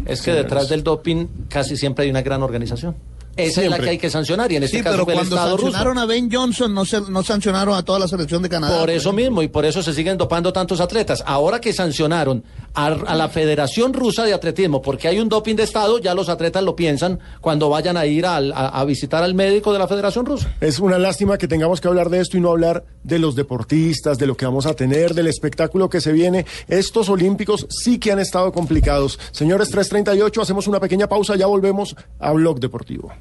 [0.06, 2.94] Es que detrás del doping casi siempre hay una gran organización.
[3.36, 5.18] Esa es la que hay que sancionar y en este Sí, caso pero fue el
[5.20, 5.66] cuando Estado ruso.
[5.72, 8.78] sancionaron a Ben Johnson, no, se, no sancionaron a toda la selección de Canadá.
[8.78, 11.22] Por eso mismo, y por eso se siguen dopando tantos atletas.
[11.26, 15.62] Ahora que sancionaron a, a la Federación Rusa de Atletismo, porque hay un doping de
[15.62, 19.34] Estado, ya los atletas lo piensan cuando vayan a ir al- a, a visitar al
[19.34, 20.54] médico de la Federación Rusa.
[20.60, 24.18] Es una lástima que tengamos que hablar de esto y no hablar de los deportistas,
[24.18, 26.44] de lo que vamos a tener, del espectáculo que se viene.
[26.68, 29.18] Estos olímpicos sí que han estado complicados.
[29.32, 33.12] Señores, 338, hacemos una pequeña pausa, ya volvemos a Blog Deportivo.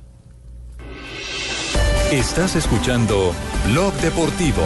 [2.12, 3.36] Estás escuchando
[3.68, 4.64] Blog Deportivo.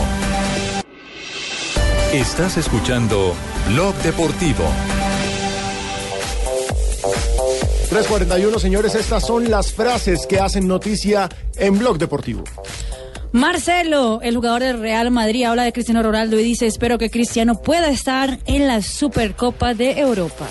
[2.14, 3.36] Estás escuchando
[3.68, 4.64] Blog Deportivo.
[7.90, 11.28] 341, señores, estas son las frases que hacen noticia
[11.58, 12.46] en Blog Deportivo.
[13.34, 17.56] Marcelo, el jugador del Real Madrid, habla de Cristiano Ronaldo y dice, espero que Cristiano
[17.62, 20.48] pueda estar en la Supercopa de Europa.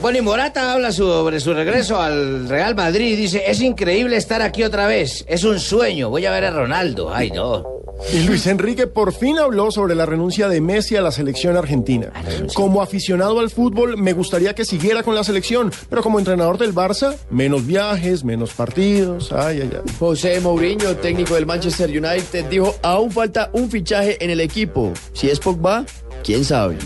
[0.00, 4.42] Bueno, y Morata habla sobre su regreso al Real Madrid y dice, es increíble estar
[4.42, 7.12] aquí otra vez, es un sueño, voy a ver a Ronaldo.
[7.12, 7.64] Ay, no.
[8.12, 12.12] Y Luis Enrique por fin habló sobre la renuncia de Messi a la selección argentina.
[12.54, 16.74] Como aficionado al fútbol, me gustaría que siguiera con la selección, pero como entrenador del
[16.74, 19.32] Barça, menos viajes, menos partidos.
[19.32, 19.92] Ay, ay, ay.
[19.98, 24.92] José Mourinho, técnico del Manchester United, dijo, aún falta un fichaje en el equipo.
[25.14, 25.86] Si es Pogba,
[26.26, 26.76] quién sabe.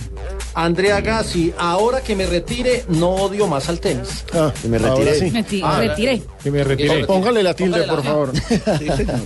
[0.52, 4.24] Andrea Gassi, ahora que me retire, no odio más al tenis.
[4.34, 5.30] Ah, que me ahora sí.
[5.30, 6.22] Me Ah, retiré.
[6.42, 7.06] Que me retiré.
[7.06, 8.32] Póngale la tilde, por favor.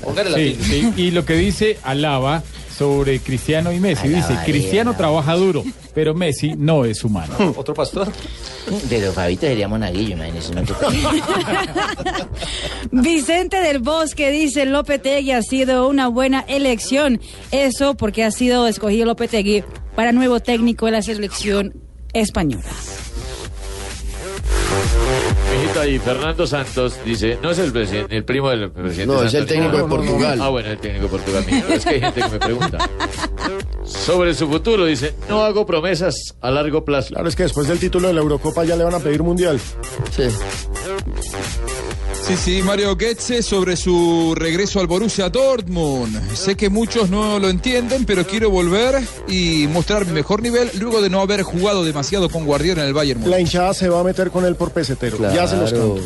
[0.03, 0.65] Póngale la Sí, tilde.
[0.65, 2.43] sí, y lo que dice Alaba
[2.77, 5.63] sobre Cristiano y Messi, dice, Cristiano trabaja duro,
[5.95, 7.35] pero Messi no es humano.
[7.57, 8.11] ¿Otro pastor?
[8.89, 10.55] Pero Fabito sería monaguillo, imagínese.
[10.55, 10.63] ¿no?
[13.03, 17.21] Vicente del Bosque dice, Lopetegui ha sido una buena elección.
[17.53, 19.63] Eso porque ha sido escogido Lopetegui
[19.95, 21.75] para nuevo técnico de la selección
[22.13, 22.65] española.
[25.75, 29.35] Mijito, y Fernando Santos dice, no es el presidente, el primo del presidente No, es
[29.35, 30.39] el técnico de Portugal.
[30.41, 31.45] Ah, bueno, el técnico de Portugal.
[31.47, 31.73] mijito.
[31.73, 32.91] Es que hay gente que me pregunta.
[33.85, 37.11] Sobre su futuro, dice, no hago promesas a largo plazo.
[37.11, 39.61] Claro, es que después del título de la Eurocopa ya le van a pedir mundial.
[40.11, 40.25] Sí.
[42.27, 46.35] Sí, sí, Mario Goetze sobre su regreso al Borussia Dortmund.
[46.35, 51.03] Sé que muchos no lo entienden, pero quiero volver y mostrar mi mejor nivel luego
[51.03, 54.05] de no haber jugado demasiado con Guardiola en el Bayern La hinchada se va a
[54.05, 55.19] meter con él por pesetero.
[55.35, 56.01] Ya se los canto.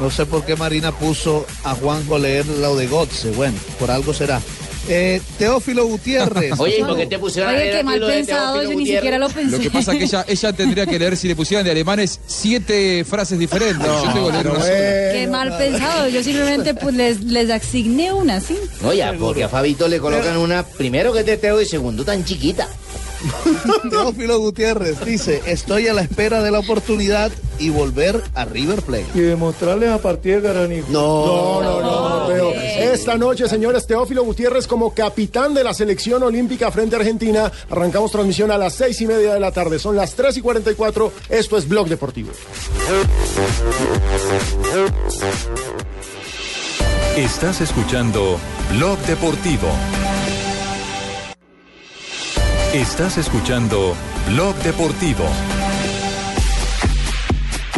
[0.00, 3.32] No sé por qué Marina puso a Juanjo a leer lo de Gotze.
[3.32, 4.40] Bueno, por algo será.
[4.88, 6.58] Eh, Teófilo Gutiérrez.
[6.58, 9.18] Oye, ¿y por qué te pusieron a Oye, leer qué mal pensado, yo ni siquiera
[9.18, 9.56] lo pensé.
[9.56, 12.20] Lo que pasa es que ella, ella tendría que leer si le pusieran de alemanes
[12.26, 13.86] siete frases diferentes.
[13.86, 15.12] Yo tengo que leer una sola.
[15.12, 16.08] Qué mal pensado.
[16.08, 18.56] Yo simplemente pues, les, les asigné una, ¿sí?
[18.82, 22.04] No, ya, porque a Fabito le colocan una, primero que es de Teo y segundo
[22.04, 22.68] tan chiquita.
[23.90, 29.06] Teófilo Gutiérrez dice, estoy a la espera de la oportunidad y volver a River Plate.
[29.14, 30.82] Y demostrarles a partir de Garaní.
[30.88, 32.52] No, no, no, Mateo.
[32.54, 37.52] Esta noche, señores, Teófilo Gutiérrez como capitán de la selección olímpica frente a Argentina.
[37.68, 39.78] Arrancamos transmisión a las seis y media de la tarde.
[39.78, 41.12] Son las 3 y 44.
[41.28, 42.30] Esto es Blog Deportivo.
[47.16, 48.38] Estás escuchando
[48.72, 49.68] Blog Deportivo.
[52.72, 53.94] Estás escuchando
[54.28, 55.24] Blog Deportivo.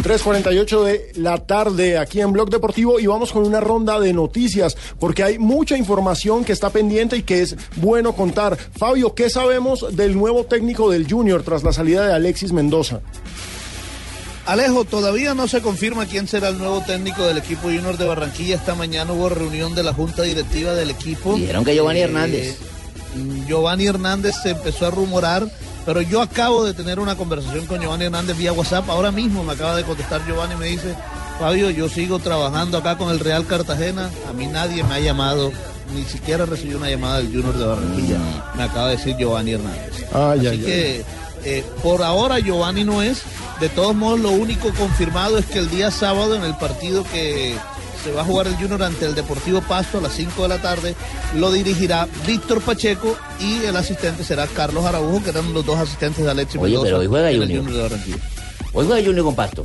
[0.03, 4.75] 3.48 de la tarde aquí en Blog Deportivo y vamos con una ronda de noticias
[4.99, 8.57] porque hay mucha información que está pendiente y que es bueno contar.
[8.77, 12.99] Fabio, ¿qué sabemos del nuevo técnico del Junior tras la salida de Alexis Mendoza?
[14.45, 18.55] Alejo, todavía no se confirma quién será el nuevo técnico del equipo Junior de Barranquilla.
[18.55, 21.35] Esta mañana hubo reunión de la junta directiva del equipo.
[21.35, 22.57] Dijeron que Giovanni Eh, Hernández.
[23.15, 25.47] Mm, Giovanni Hernández se empezó a rumorar,
[25.85, 28.89] pero yo acabo de tener una conversación con Giovanni Hernández vía WhatsApp.
[28.89, 30.95] Ahora mismo me acaba de contestar Giovanni y me dice,
[31.39, 34.09] Fabio, yo sigo trabajando acá con el Real Cartagena.
[34.29, 35.51] A mí nadie me ha llamado,
[35.93, 38.17] ni siquiera recibí una llamada del Junior de Barranquilla.
[38.55, 40.05] Me acaba de decir Giovanni Hernández.
[40.13, 41.05] Ay, Así que
[41.45, 43.23] eh, por ahora Giovanni no es.
[43.59, 47.55] De todos modos, lo único confirmado es que el día sábado en el partido que
[48.03, 50.61] se va a jugar el Junior ante el Deportivo Pasto a las 5 de la
[50.61, 50.95] tarde,
[51.35, 56.23] lo dirigirá Víctor Pacheco y el asistente será Carlos Araujo, que eran los dos asistentes
[56.23, 57.63] de Alexis Oye, Mendoza pero hoy juega Junior.
[57.63, 58.17] Junior de Barranquilla.
[58.73, 59.63] Hoy juega Junior con Pasto.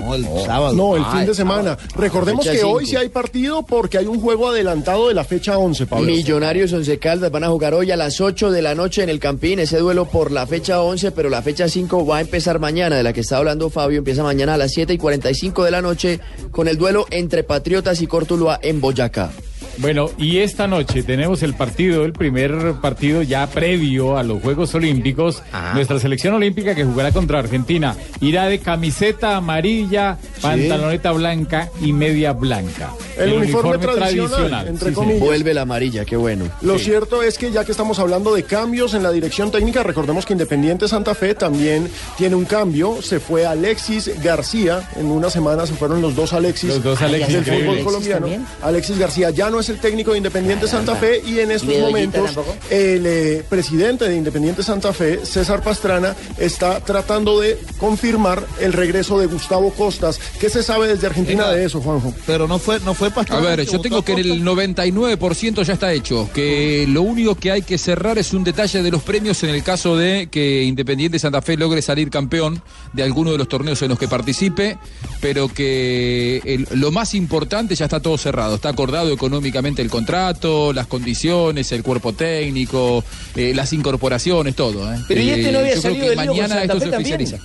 [0.00, 0.72] No, el sábado.
[0.74, 1.76] No, el Ah, fin de semana.
[1.94, 5.86] Recordemos que hoy sí hay partido porque hay un juego adelantado de la fecha 11,
[5.86, 6.06] Pablo.
[6.06, 9.18] Millonarios Once Caldas van a jugar hoy a las 8 de la noche en el
[9.20, 12.96] Campín, ese duelo por la fecha 11, pero la fecha 5 va a empezar mañana,
[12.96, 15.82] de la que está hablando Fabio, empieza mañana a las 7 y 45 de la
[15.82, 16.20] noche
[16.50, 19.30] con el duelo entre Patriotas y Cortuluá en Boyacá.
[19.78, 24.74] Bueno, y esta noche tenemos el partido, el primer partido ya previo a los Juegos
[24.74, 25.42] Olímpicos.
[25.74, 32.32] Nuestra selección olímpica que jugará contra Argentina irá de camiseta amarilla, pantaloneta blanca y media
[32.32, 32.90] blanca.
[33.16, 35.20] El uniforme tradicional, entre sí, comillas.
[35.20, 36.46] Vuelve la amarilla, qué bueno.
[36.62, 40.26] Lo cierto es que ya que estamos hablando de cambios en la dirección técnica, recordemos
[40.26, 43.00] que Independiente Santa Fe también tiene un cambio.
[43.02, 44.88] Se fue Alexis García.
[44.96, 48.20] En una semana se fueron los dos Alexis, Los dos Alexis, del fútbol Alexis colombiano.
[48.20, 48.46] también.
[48.62, 51.72] Alexis García ya no es el técnico de Independiente Santa Fe y en estos ¿Y
[51.76, 58.46] Bedoyita momentos el eh, presidente de Independiente Santa Fe, César Pastrana, está tratando de confirmar
[58.60, 60.18] el regreso de Gustavo Costas.
[60.40, 61.56] ¿Qué se sabe desde Argentina Venga.
[61.56, 62.14] de eso, Juanjo?
[62.26, 64.42] Pero no fue, no fue A Pastrana ver, que yo tengo a que en el
[64.44, 66.28] 99% ya está hecho.
[66.32, 69.62] Que lo único que hay que cerrar es un detalle de los premios en el
[69.62, 72.62] caso de que Independiente Santa Fe logre salir campeón
[72.92, 74.78] de alguno de los torneos en los que participe,
[75.20, 78.54] pero que el- lo más importante ya está todo cerrado.
[78.56, 83.04] Está acordado económicamente el contrato, las condiciones, el cuerpo técnico,
[83.34, 84.92] eh, las incorporaciones, todo.
[84.92, 84.98] ¿eh.
[85.08, 86.74] Pero ¿y este Eh, no había yo creo salido que del lío con mañana esto
[86.74, 87.14] Fe se también?
[87.14, 87.38] oficializa.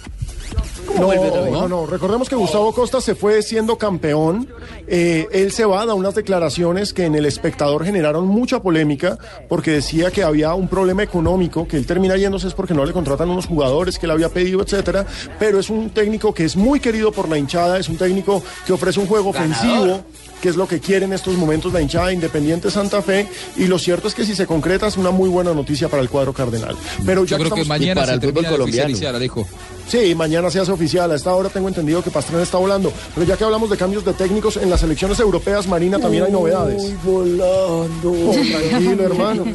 [0.99, 1.85] No, no, no.
[1.87, 4.47] Recordemos que Gustavo Costa se fue siendo campeón.
[4.87, 9.17] Eh, él se va, da unas declaraciones que en el espectador generaron mucha polémica
[9.49, 12.93] porque decía que había un problema económico, que él termina yéndose es porque no le
[12.93, 15.05] contratan unos jugadores que él había pedido, etcétera.
[15.39, 18.73] Pero es un técnico que es muy querido por la hinchada, es un técnico que
[18.73, 20.01] ofrece un juego ofensivo
[20.43, 23.67] que es lo que quiere en estos momentos la hinchada de Independiente Santa Fe, y
[23.67, 26.33] lo cierto es que si se concreta es una muy buena noticia para el cuadro
[26.33, 26.75] cardenal.
[27.05, 29.47] Pero ya Yo creo que estamos- mañana se termina de oficializar, Alejo.
[29.87, 31.09] Sí, mañana se hace oficial.
[31.13, 32.91] A esta hora tengo entendido que Pastrana está volando.
[33.15, 36.31] Pero ya que hablamos de cambios de técnicos en las elecciones europeas, Marina, también hay
[36.33, 36.91] novedades.
[37.05, 38.11] volando.
[38.11, 38.31] Oh,
[38.69, 39.45] tranquilo, hermano.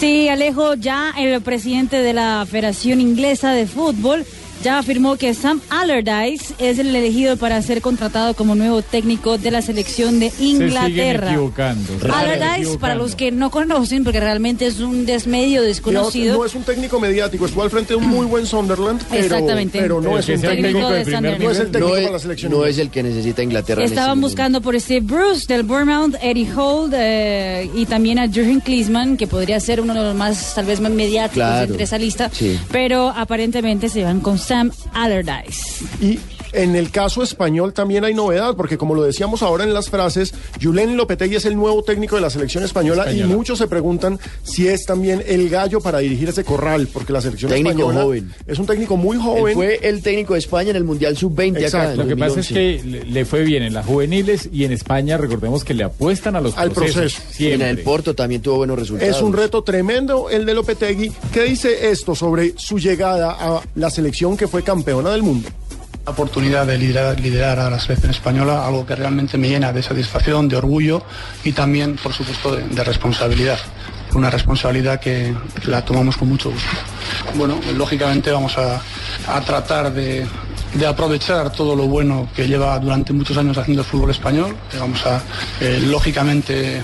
[0.00, 4.24] Sí, Alejo, ya el presidente de la Federación Inglesa de Fútbol
[4.62, 9.50] ya afirmó que Sam Allardyce es el elegido para ser contratado como nuevo técnico de
[9.50, 11.28] la selección de Se Inglaterra.
[11.30, 11.86] equivocando.
[11.94, 12.38] se siguen Allardyce,
[12.78, 13.02] para equivocando.
[13.04, 16.36] los que no conocen, porque realmente es un desmedio desconocido.
[16.38, 19.78] no es un técnico mediático, estuvo al frente de un muy buen Sunderland, pero, Exactamente.
[19.80, 21.40] pero no Pero es un técnico, técnico de no es el nivel.
[21.70, 22.52] técnico No para es, la selección.
[22.52, 22.70] no inglesa.
[22.70, 23.82] es el que necesita Inglaterra.
[23.84, 28.60] este Estaban buscando por Steve Bruce del Bournemouth, Eddie Holt eh, y también a Jurgen
[28.60, 31.70] Klinsmann, que podría ser uno de los más, tal vez más mediáticos Claro.
[31.72, 32.58] entre esa lista, Sí.
[32.70, 35.84] pero aparentemente se van con Sam Allardyce.
[36.00, 36.18] Y
[36.52, 40.34] En el caso español también hay novedad, porque como lo decíamos ahora en las frases,
[40.60, 43.32] Julen Lopetegui es el nuevo técnico de la selección española, Española.
[43.32, 47.20] y muchos se preguntan si es también el gallo para dirigir ese corral, porque la
[47.20, 48.32] selección Técnico española joven.
[48.46, 49.54] es un técnico muy Él joven.
[49.54, 51.92] fue el técnico de España en el Mundial Sub-20 acá.
[51.92, 52.40] En Lo que pasa 2011.
[52.40, 55.84] es que le, le fue bien en las juveniles y en España, recordemos que le
[55.84, 57.14] apuestan a los Al procesos.
[57.14, 57.22] proceso.
[57.32, 57.68] Siempre.
[57.70, 59.16] En el Porto también tuvo buenos resultados.
[59.16, 63.90] Es un reto tremendo el de Lopetegui, que dice esto sobre su llegada a la
[63.90, 65.48] selección que fue campeona del mundo.
[66.10, 70.56] Oportunidad de liderar, a la selección española, algo que realmente me llena de satisfacción, de
[70.56, 71.02] orgullo
[71.44, 73.58] y también, por supuesto, de, responsabilidad.
[74.14, 75.32] Una responsabilidad que
[75.66, 76.68] la tomamos con mucho gusto.
[77.36, 78.80] Bueno, lógicamente vamos a,
[79.42, 80.26] tratar de,
[80.74, 84.56] de aprovechar todo lo bueno que lleva durante muchos años haciendo el fútbol español.
[84.72, 85.22] Eh, Vamos a,
[85.60, 86.82] eh, lógicamente, eh,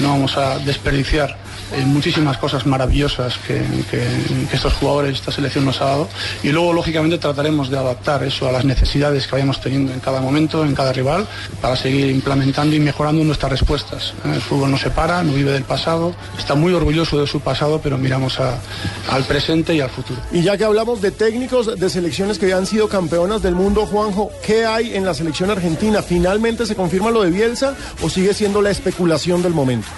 [0.00, 1.45] no vamos a desperdiciar
[1.86, 3.62] muchísimas cosas maravillosas que,
[4.52, 6.08] estos jugadores, esta selección nos ha dado.
[6.42, 10.20] Y luego, lógicamente, trataremos de adaptar eso a las necesidades que vayamos teniendo en cada
[10.20, 11.26] momento, en cada rival,
[11.60, 14.14] para seguir implementando y mejorando nuestras respuestas.
[14.24, 14.32] ¿eh?
[14.34, 17.80] El fútbol no se para, no vive del pasado, está muy orgulloso de su pasado,
[17.82, 20.20] pero miramos al presente y al futuro.
[20.32, 24.30] Y ya que hablamos de técnicos de selecciones que han sido campeonas del mundo, Juanjo,
[24.44, 26.02] ¿qué hay en la selección argentina?
[26.02, 29.88] ¿Finalmente se confirma lo de Bielsa o sigue siendo la especulación del momento?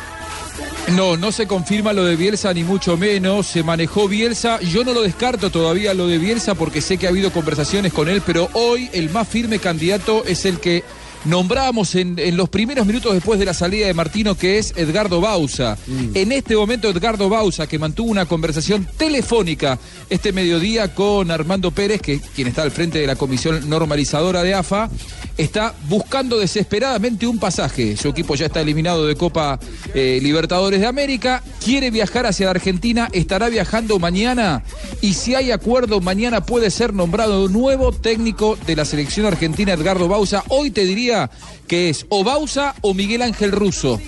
[0.95, 3.47] No, no se confirma lo de Bielsa ni mucho menos.
[3.47, 4.59] Se manejó Bielsa.
[4.61, 8.09] Yo no lo descarto todavía lo de Bielsa porque sé que ha habido conversaciones con
[8.09, 10.85] él, pero hoy el más firme candidato es el que
[11.25, 15.21] nombramos en, en los primeros minutos después de la salida de Martino, que es Edgardo
[15.21, 15.77] Bausa.
[16.15, 19.79] En este momento, Edgardo Bausa, que mantuvo una conversación telefónica
[20.11, 24.55] este mediodía con Armando Pérez, que quien está al frente de la comisión normalizadora de
[24.55, 24.91] AFA,
[25.37, 27.97] está buscando desesperadamente un pasaje.
[27.97, 29.59] Su equipo ya está eliminado de Copa
[29.95, 34.63] eh, Libertadores de América, quiere viajar hacia Argentina, estará viajando mañana
[35.01, 40.09] y si hay acuerdo, mañana puede ser nombrado nuevo técnico de la selección argentina, Edgardo
[40.09, 40.43] Bausa.
[40.49, 41.18] Hoy te diría
[41.67, 43.99] que es o Bausa o Miguel Ángel Russo.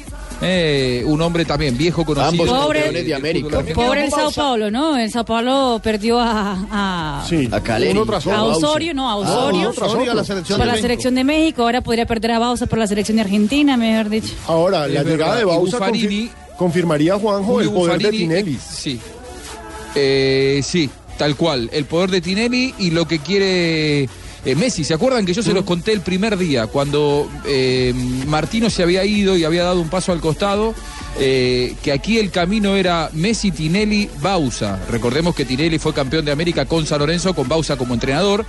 [0.42, 2.44] Eh, un hombre también viejo conocido.
[2.44, 3.62] Ambos Pobre- campeones de América.
[3.74, 4.96] Pobre el Sao Paulo, ¿no?
[4.96, 7.90] El Sao Paulo perdió a, a, A Caleri.
[7.92, 8.38] uno tras otro.
[8.38, 9.60] a Osorio, no, a Osorio.
[9.60, 10.10] uno tras otro.
[10.10, 10.82] a la selección por de la México.
[10.82, 14.32] selección de México, ahora podría perder a Bausa por la selección de Argentina, mejor dicho.
[14.46, 15.12] Ahora, Es la verdad.
[15.12, 15.78] llegada de Bausa
[16.56, 18.58] confirmaría, Juanjo, el poder de Tinelli.
[18.58, 18.98] Sí.
[19.94, 20.88] Eh, sí,
[21.18, 21.68] tal cual.
[21.72, 24.08] El poder de Tinelli y lo que quiere
[24.44, 24.84] eh, Messi.
[24.84, 26.66] ¿Se acuerdan que yo se los conté el primer día?
[26.66, 27.92] Cuando eh,
[28.26, 30.74] Martino se había ido y había dado un paso al costado.
[31.18, 34.78] eh, que aquí el camino era Messi, Tinelli, Bausa.
[34.90, 38.46] Recordemos que Tinelli fue campeón de América con San Lorenzo, con Bausa como entrenador.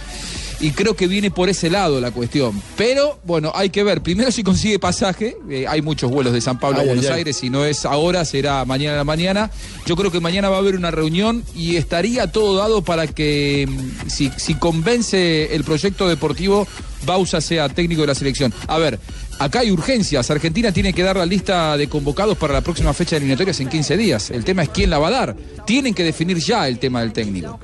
[0.62, 2.62] Y creo que viene por ese lado la cuestión.
[2.78, 4.02] Pero, bueno, hay que ver.
[4.04, 5.36] Primero si consigue pasaje.
[5.50, 7.14] eh, hay muchos vuelos de San Pablo a Ay, Buenos ay.
[7.14, 7.38] Aires.
[7.38, 9.50] Si no es ahora, será mañana a la mañana.
[9.88, 13.68] Yo creo que mañana va a haber una reunión y estaría todo dado para que,
[13.68, 16.68] mm, si, si convence el proyecto deportivo,
[17.08, 18.54] Bausa sea técnico de la selección.
[18.68, 19.00] A ver,
[19.40, 20.30] acá hay urgencias.
[20.30, 23.68] Argentina tiene que dar la lista de convocados para la próxima fecha de eliminatorias en
[23.70, 24.30] 15 días.
[24.30, 25.36] El tema es quién la va a dar.
[25.66, 27.60] Tienen que definir ya el tema del técnico.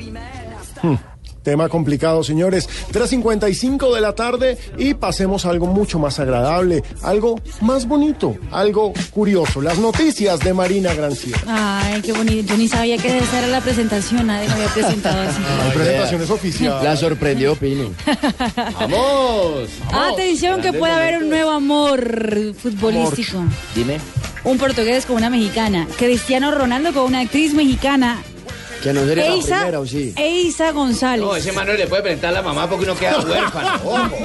[1.48, 2.68] Tema complicado, señores.
[2.92, 8.92] 3.55 de la tarde y pasemos a algo mucho más agradable, algo más bonito, algo
[9.12, 9.62] curioso.
[9.62, 11.40] Las noticias de Marina Granciera.
[11.48, 12.50] Ay, qué bonito.
[12.52, 15.40] Yo ni sabía que esa era la presentación, nadie me había presentado así.
[15.68, 16.84] La presentación es oficial.
[16.84, 17.92] La sorprendió, Pino.
[18.82, 19.70] ¡Vamos!
[19.94, 23.42] Atención que puede haber un nuevo amor futbolístico.
[23.74, 24.02] Dime.
[24.44, 25.88] Un portugués con una mexicana.
[25.98, 28.22] Cristiano Ronaldo con una actriz mexicana.
[28.88, 30.14] Que no sería la Eisa, primera, ¿o sí?
[30.16, 31.26] Eisa González.
[31.26, 33.82] No, ese Manuel le puede presentar a la mamá porque uno queda huérfano.
[33.84, 34.18] Ojo.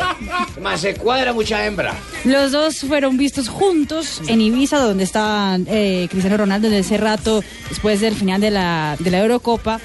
[0.61, 1.97] Más se cuadra mucha hembra.
[2.25, 7.43] Los dos fueron vistos juntos en Ibiza, donde está eh, Cristiano Ronaldo desde ese rato,
[7.71, 9.81] después del final de la, de la Eurocopa,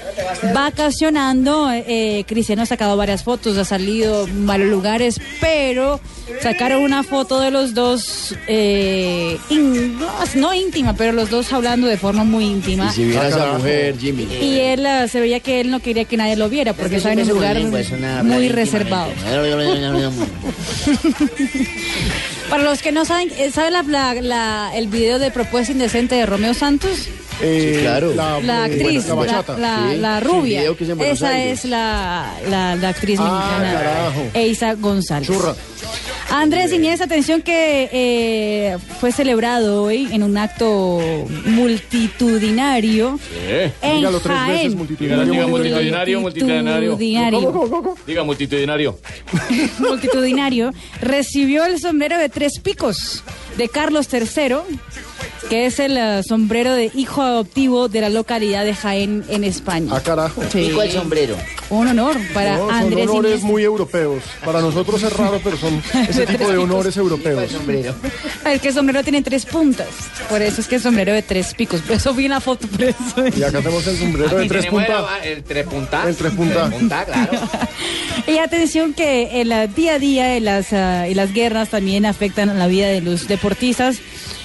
[0.54, 1.72] vacacionando.
[1.72, 5.98] Eh, Cristiano ha sacado varias fotos, ha salido en varios lugares, pero
[6.42, 11.86] sacaron una foto de los dos, eh, in- no, no íntima, pero los dos hablando
[11.86, 12.88] de forma muy íntima.
[12.90, 14.24] Y si viera esa mujer, Jimmy.
[14.40, 17.12] Y él eh, se veía que él no quería que nadie lo viera porque estaba
[17.14, 17.58] en un lugar
[18.24, 19.10] muy reservado.
[22.50, 26.14] Para los que no saben, eh, ¿saben la, la- la- el video de Propuesta Indecente
[26.14, 27.08] de Romeo Santos?
[27.40, 28.14] Eh, Sí, claro.
[28.14, 30.62] La, La eh, actriz, la la, la- Sí, la sí, rubia.
[30.62, 30.80] es
[31.12, 31.58] Esa Aires.
[31.60, 34.22] es la, la- la actriz Ah, mexicana, carajo.
[34.34, 35.28] Eisa González.
[35.28, 35.54] Churra.
[36.30, 41.00] Andrés Inés, atención que eh, fue celebrado hoy en un acto
[41.46, 43.18] multitudinario
[43.82, 45.32] en Dígalo tres veces, multitudinario.
[45.32, 46.90] Diga multitudinario, multitudinario.
[46.90, 47.96] Multitudinario.
[48.06, 48.98] Diga multitudinario.
[49.78, 53.24] multitudinario, recibió el sombrero de tres picos
[53.56, 54.56] de Carlos III,
[55.48, 59.92] que es el eh, sombrero de hijo adoptivo de la localidad de Jaén en España.
[59.94, 60.42] Ah, carajo.
[60.50, 60.60] Sí.
[60.60, 61.36] ¿Y cuál sombrero?
[61.70, 63.46] Un honor para No, son Andrés honores Iniesta.
[63.46, 64.22] muy europeos.
[64.44, 67.50] Para nosotros es raro, pero son ese tipo de honores europeos.
[68.44, 69.88] Es que el sombrero tiene tres puntas.
[70.28, 71.80] Por eso es que el sombrero de tres picos.
[71.82, 72.66] Por eso vi la foto.
[72.68, 73.36] Por eso.
[73.36, 75.04] Y acá tenemos el sombrero de tres puntas.
[75.22, 76.06] El tres puntas.
[76.06, 76.70] El tres puntas.
[77.04, 77.48] claro.
[78.26, 82.04] Y atención que el eh, día a día y las, ah, y las guerras también
[82.04, 84.00] afectan a la vida de los deportistas.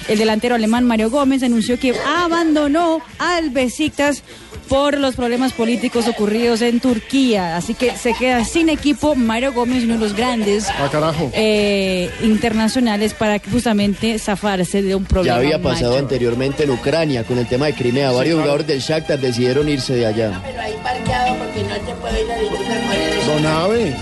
[0.08, 4.22] El delantero alemán Mario Gómez anunció que abandonó al Besiktas
[4.68, 7.56] por los problemas políticos ocurridos en Turquía.
[7.56, 10.90] Así que se queda sin equipo Mario Gómez, uno de los grandes Ah,
[11.34, 15.36] eh, internacionales para justamente zafarse de un Ya problema.
[15.36, 18.10] había pasado anteriormente en Ucrania con el tema de Crimea.
[18.10, 20.40] Varios jugadores del Shakhtar decidieron irse de allá.
[20.44, 23.26] Pero ahí parqueado porque no te puedo ir a visitar con él.
[23.26, 23.94] Don Ave,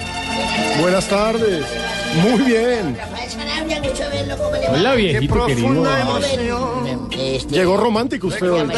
[0.80, 1.64] buenas tardes.
[2.22, 2.96] Muy bien.
[3.82, 4.72] Mucho verlo como le va.
[4.74, 5.86] Hola, viejito querido.
[7.12, 8.68] Este, Llegó romántico usted hoy.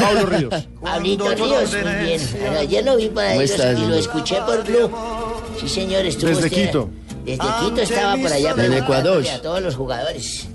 [0.00, 0.54] Pablo Ríos.
[0.82, 2.20] Pablito Ríos, muy bien.
[2.58, 4.90] Ayer lo vi por ahí ¿Cómo lo- estás, y lo escuché por Blue.
[5.60, 6.90] Sí, señor, estuvo Desde usted- Quito.
[7.28, 9.22] Desde Quito estaba por allá En Ecuador.
[9.28, 10.48] a todos los jugadores.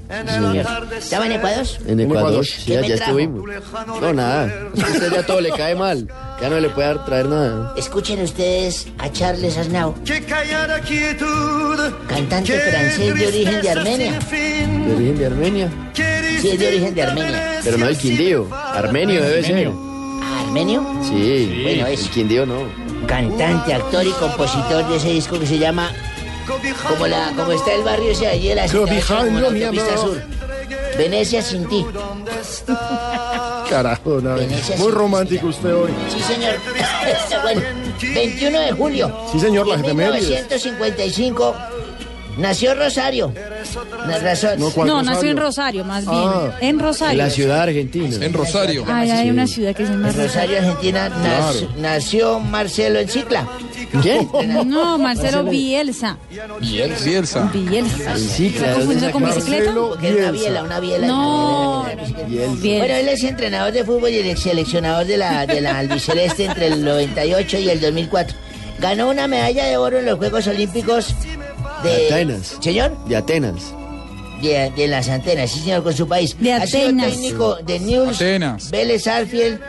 [0.98, 1.66] ¿Estaba en Ecuador?
[1.88, 2.46] En Ecuador, Ecuador.
[2.46, 3.12] sí, ¿Qué me allá trajo?
[3.20, 4.02] estuvimos.
[4.02, 4.48] No, nada.
[4.74, 6.08] Que usted ya todo le cae mal.
[6.42, 7.74] Ya no le puede dar, traer nada.
[7.78, 9.96] Escuchen ustedes a Charles Aznavour,
[12.08, 14.20] cantante francés de origen de Armenia.
[14.20, 15.70] De origen de Armenia.
[15.94, 17.60] Sí, es de origen de Armenia.
[17.64, 18.48] Pero no el Quindío.
[18.54, 19.72] Armenio debe ser.
[20.48, 20.86] ¿Armenio?
[21.04, 22.64] Sí, Bueno, el es Quindío no.
[23.08, 25.92] cantante, actor y compositor de ese disco que se llama
[26.88, 30.22] como la como está el barrio ese de de ciudad, Cobijando como la autopista sur.
[30.98, 31.86] Venecia sin ti.
[33.70, 34.22] Carajo.
[34.22, 35.92] Venecia Muy romántico usted hoy.
[36.10, 36.56] Sí, señor.
[37.44, 37.62] bueno,
[38.02, 39.18] 21 de julio.
[39.32, 40.30] Sí, señor, la En efemérides.
[40.30, 41.56] 1955
[42.38, 43.34] nació Rosario.
[44.58, 45.84] No, ¿cuál No, nació en Rosario?
[45.86, 46.18] Más bien.
[46.24, 46.58] Ah.
[46.62, 47.18] en En Rosario.
[47.18, 48.16] la ciudad argentina.
[48.26, 48.84] En Rosario.
[48.88, 53.48] Ay, hay una ciudad que se llama En Rosario, Argentina, nas- nació Marcelo Encicla.
[54.02, 54.28] ¿Quién?
[54.68, 56.18] No, Marcelo Bielsa.
[56.60, 57.04] Bielsa.
[57.06, 57.52] Bielsa.
[57.54, 58.16] Bielsa.
[58.16, 58.76] ¿Está claro.
[58.78, 59.72] confundido con bicicleta?
[59.72, 61.08] Una biela, una biela.
[61.08, 66.46] No, Bueno, él es entrenador de fútbol y el seleccionador de la, de la albiceleste
[66.46, 68.36] entre el 98 y el 2004.
[68.80, 71.14] Ganó una medalla de oro en los Juegos Olímpicos
[71.84, 72.06] de...
[72.08, 72.58] Atenas.
[72.60, 72.98] ¿Señor?
[73.06, 73.62] De Atenas.
[74.42, 76.36] De, de las antenas, sí señor, con su país.
[76.40, 77.12] De Ha sido Atenas.
[77.12, 78.72] técnico de News, Atenas.
[78.72, 79.60] Vélez Arfield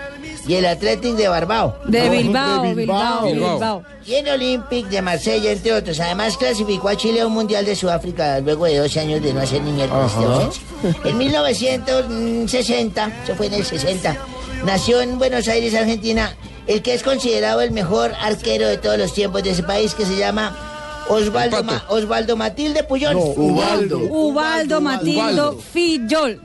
[0.48, 1.76] y el Athletic de Barbao.
[1.86, 3.52] De Bilbao, de Bilbao, Bilbao.
[3.54, 3.82] Bilbao.
[4.04, 6.00] Y en Olympic de Marsella, entre otros.
[6.00, 9.40] Además, clasificó a Chile a un Mundial de Sudáfrica luego de 12 años de no
[9.40, 10.34] hacer ni miércoles de Ajá.
[10.34, 10.62] ausencia.
[11.04, 14.16] En 1960, eso fue en el 60,
[14.64, 16.34] nació en Buenos Aires, Argentina,
[16.66, 20.04] el que es considerado el mejor arquero de todos los tiempos de ese país, que
[20.04, 20.73] se llama
[21.08, 21.84] Osvaldo, El Pato.
[21.84, 23.14] Ma- Osvaldo Matilde Puyol.
[23.14, 23.98] No, Ubaldo.
[23.98, 25.58] Ubaldo Matildo Ubaldo.
[25.72, 26.40] Fillol.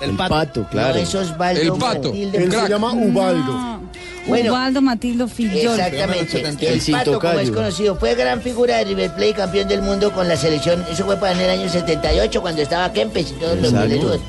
[0.00, 0.94] El pato, claro.
[0.94, 2.08] No es Osvaldo El Pato.
[2.08, 3.52] Matilde Él se llama Ubaldo.
[3.52, 3.80] No.
[4.26, 4.52] Bueno.
[4.52, 5.78] Ubaldo Matildo Fillol.
[5.78, 6.40] Exactamente.
[6.40, 6.46] El
[6.80, 10.26] El Pato, como es conocido, fue gran figura de River Plate, campeón del mundo con
[10.28, 10.84] la selección.
[10.90, 14.20] Eso fue para en el año 78, cuando estaba Kempes y todos los golerudos.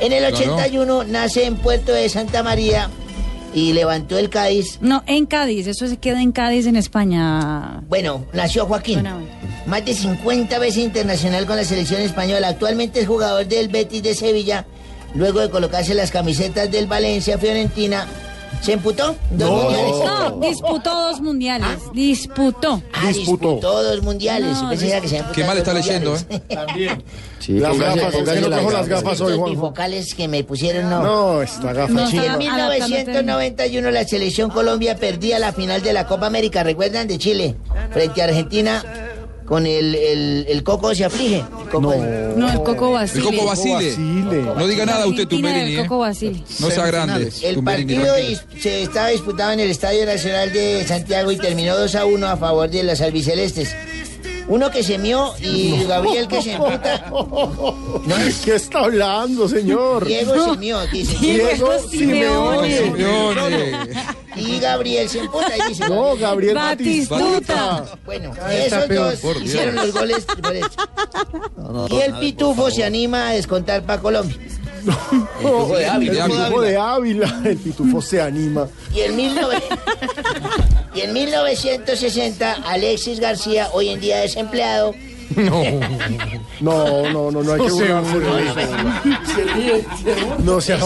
[0.00, 0.36] En el Claro.
[0.56, 2.90] 81 nace en Puerto de Santa María
[3.54, 4.78] y levantó el Cádiz.
[4.80, 7.82] No, en Cádiz, eso se queda en Cádiz, en España.
[7.88, 9.00] Bueno, nació Joaquín.
[9.00, 9.54] Bueno, bueno.
[9.66, 12.48] Más de 50 veces internacional con la selección española.
[12.48, 14.66] Actualmente es jugador del Betis de Sevilla.
[15.14, 18.08] Luego de colocarse las camisetas del Valencia Fiorentina,
[18.62, 19.14] ¿se emputó?
[19.30, 19.56] Dos No.
[19.62, 19.96] mundiales.
[20.04, 21.78] No, disputó dos mundiales.
[21.92, 22.82] Disputó.
[22.92, 23.58] Ah, disputó.
[23.60, 24.60] dos mundiales.
[24.62, 26.98] No, Pensé que se Qué mal está leyendo, ¿eh?
[27.38, 29.20] Sí, Las gafas, que póngase no las gafas.
[29.20, 29.50] hoy, Los Juanjo.
[29.54, 31.02] bifocales que me pusieron, no.
[31.02, 32.08] No, esta gafa No.
[32.08, 37.06] En está- 1991 la selección Colombia perdía la final de la Copa América, ¿recuerdan?
[37.06, 37.54] De Chile,
[37.92, 38.82] frente a Argentina,
[39.46, 41.44] con el, el, el Coco se aflige.
[41.70, 41.94] Coco-
[42.36, 43.28] No, el Coco Basile.
[43.28, 43.96] El Coco Basile.
[43.98, 45.74] No diga nada usted, Tumberini.
[45.76, 45.82] ¿eh?
[45.82, 46.42] Coco Basile.
[46.60, 47.30] No sea grande.
[47.42, 48.14] El partido
[48.58, 52.36] se estaba disputado en el Estadio Nacional de Santiago y terminó 2 a 1 a
[52.36, 53.74] favor de los albicelestes.
[54.46, 57.10] Uno que se mió y Gabriel que se emputa.
[58.44, 60.06] ¿Qué está hablando, señor?
[60.06, 61.16] Diego se mió, dice.
[61.18, 62.78] Diego Simeone.
[62.78, 63.72] Simeone.
[64.36, 65.88] Y Gabriel se emputa y dice.
[65.88, 67.84] No, Gabriel Batistuta.
[68.04, 69.46] Bueno, Ahí está esos dos Por Dios.
[69.46, 70.24] hicieron los goles.
[70.24, 71.88] por eso.
[71.90, 74.36] y el Pitufo se anima a descontar para Colombia.
[75.38, 76.24] pitufo de Ávila.
[76.24, 77.42] El pitufo de Ávila.
[77.44, 78.68] El pitufo se anima.
[78.94, 79.62] Y en, 19
[80.94, 84.94] y en 1960, Alexis García, hoy en día desempleado,
[85.36, 85.62] No,
[86.60, 90.36] no, no, no, no hay que No burlarse de eso.
[90.44, 90.78] No sea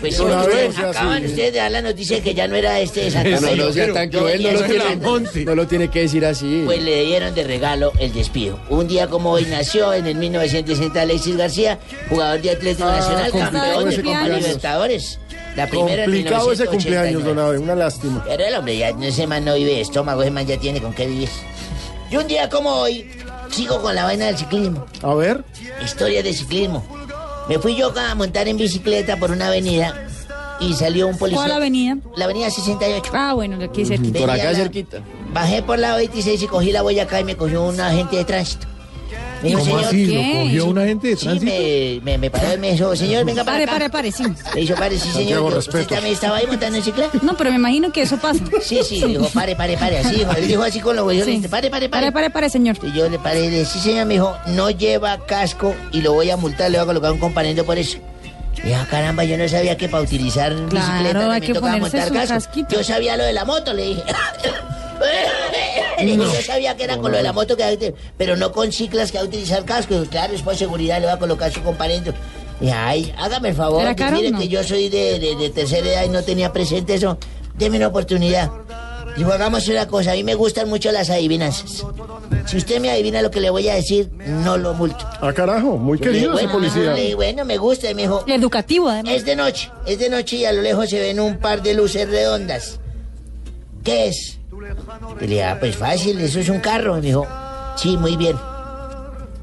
[0.00, 3.10] pues una ustedes acaban ustedes de dar la noticia que ya no era este de
[3.10, 3.56] Santa No, no, Fe.
[3.56, 6.62] no sea tan cruel, no lo, tiene, no lo tiene que decir así.
[6.64, 8.58] Pues le dieron de regalo el despido.
[8.68, 11.78] Un día como hoy nació en el 1960 Alexis García,
[12.08, 14.40] jugador de Atlético Ah, Nacional, cumplió campeón de Copa cumpleaños.
[14.42, 15.18] Libertadores.
[15.56, 16.70] La primera en Complicado ese 1989.
[17.12, 18.24] cumpleaños, don Abe, una lástima.
[18.28, 20.92] Pero el hombre ya, ese man no vive de estómago, ese man ya tiene con
[20.92, 21.28] qué vivir.
[22.10, 23.08] Y un día como hoy,
[23.50, 24.86] sigo con la vaina del ciclismo.
[25.02, 25.44] A ver.
[25.84, 26.84] Historia de ciclismo.
[27.48, 29.94] Me fui yo a montar en bicicleta por una avenida
[30.58, 31.42] y salió un policía.
[31.42, 31.96] ¿Cuál avenida?
[32.16, 33.10] La avenida 68.
[33.14, 34.18] Ah, bueno, aquí cerquita.
[34.26, 34.58] Venía la-
[35.32, 38.66] Bajé por la 26 y cogí la Boyacá y me cogió un agente de tránsito.
[39.42, 40.06] Me dijo, ¿Cómo señor, así?
[40.06, 41.52] ¿Lo cogió un agente de Sí, tránsito?
[41.52, 43.72] me, me, me paró y me dijo, señor, venga para Pare, acá.
[43.72, 44.22] pare, pare, sí.
[44.54, 45.14] Me dijo, pare, sí, señor.
[45.14, 45.94] Santiago, Yo- ¿Usted respeto.
[45.94, 46.84] también estaba ahí montando en?
[47.22, 48.42] No, pero me imagino que eso pasa.
[48.62, 50.32] Sí, sí, dijo, pare, pare, pare, así dijo.
[50.32, 51.38] Él dijo así con los huellos, Sí.
[51.50, 52.02] pare, pare, pare.
[52.06, 52.76] Pare, pare, pare, señor.
[52.82, 56.00] Y yo le paré y le dije, sí, señor, me dijo, no lleva casco y
[56.00, 57.98] lo voy a multar, le voy a colocar un componente por eso.
[58.64, 62.10] Y ah, caramba, yo no sabía que para utilizar bicicleta hay me que tocaba montar
[62.10, 62.34] casco.
[62.34, 62.74] casquito.
[62.74, 64.02] Yo sabía lo de la moto, le dije.
[65.98, 68.36] Le digo, yo sabía que era con lo de la moto que hay que- pero
[68.36, 69.94] no con ciclas que hay que utilizar casco.
[70.02, 72.12] Y, claro, es por seguridad, le voy a colocar su componente.
[72.60, 74.38] Y ay, hágame el favor, ¿Era caro mire no?
[74.38, 77.18] que yo soy de, de- de tercera edad y no tenía presente eso.
[77.56, 78.50] Deme una oportunidad.
[79.16, 81.82] Digo, hagamos una cosa, a mí me gustan mucho las adivinanzas.
[82.44, 85.06] Si usted me adivina lo que le voy a decir, no lo multo.
[85.22, 86.92] Ah, carajo, muy querido digo, ese bueno, policía.
[86.92, 88.24] le bueno, me gusta, y me dijo.
[88.28, 89.14] Educativo, además.
[89.14, 91.72] Es de noche, es de noche y a lo lejos se ven un par de
[91.72, 92.78] luces redondas.
[93.82, 94.38] ¿Qué es?
[95.20, 96.96] Y le dije, ah, pues fácil, eso es un carro.
[96.98, 97.26] Y me dijo,
[97.76, 98.36] sí, muy bien.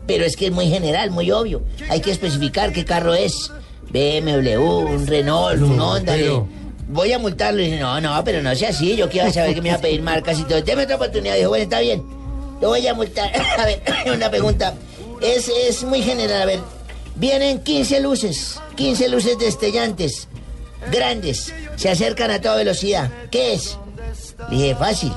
[0.06, 1.64] Pero es que es muy general, muy obvio.
[1.90, 3.52] Hay que especificar qué carro es.
[3.92, 6.16] BMW, un Renault, un Honda.
[6.88, 7.62] Voy a multarlo.
[7.62, 8.96] Y dije, no, no, pero no sea así.
[8.96, 10.62] Yo quiero saber que me iba a pedir marcas y todo.
[10.62, 11.36] Deme otra oportunidad.
[11.36, 12.04] Dijo, bueno, está bien.
[12.62, 13.32] Lo voy a multar.
[13.58, 13.82] A ver,
[14.14, 14.74] una pregunta.
[15.22, 16.42] Es, es muy general.
[16.42, 16.60] A ver,
[17.16, 18.60] vienen 15 luces.
[18.76, 20.28] 15 luces destellantes.
[20.92, 21.54] Grandes.
[21.78, 23.10] Se acercan a toda velocidad.
[23.32, 23.78] ¿Qué es?
[24.50, 25.12] Le dije, fácil.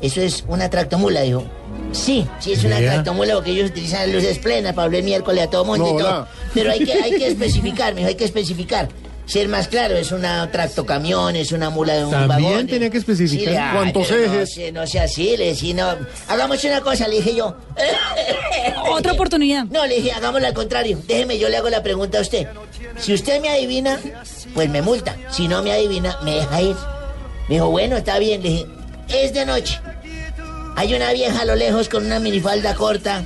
[0.00, 1.44] Eso es una tractomula, dijo.
[1.92, 2.92] Sí, sí es una Vea.
[2.94, 6.08] tractomula porque ellos utilizan luces plenas para hablar miércoles a todo mundo No, y todo.
[6.08, 6.28] hola.
[6.54, 8.88] Pero hay que, hay que especificar, mijo, hay que especificar.
[9.26, 12.66] Ser más claro, es una tractocamión, es una mula de un También vagón.
[12.66, 14.54] tenía que especificar Sí, cuántos pero no ejes.
[14.54, 15.86] sé, No, sea así, le dije, no.
[16.28, 17.54] Hagamos una cosa, le dije yo.
[18.90, 19.64] Otra oportunidad.
[19.64, 20.98] No, le dije, hagámoslo al contrario.
[21.06, 22.46] Déjeme, yo le hago la pregunta a usted.
[22.98, 23.98] Si usted me adivina,
[24.54, 25.16] pues me multa.
[25.30, 26.76] Si no me adivina, me deja ir.
[27.48, 28.42] Me dijo, bueno, está bien.
[28.42, 28.66] Le dije,
[29.08, 29.80] es de noche.
[30.76, 33.24] Hay una vieja a lo lejos con una minifalda corta.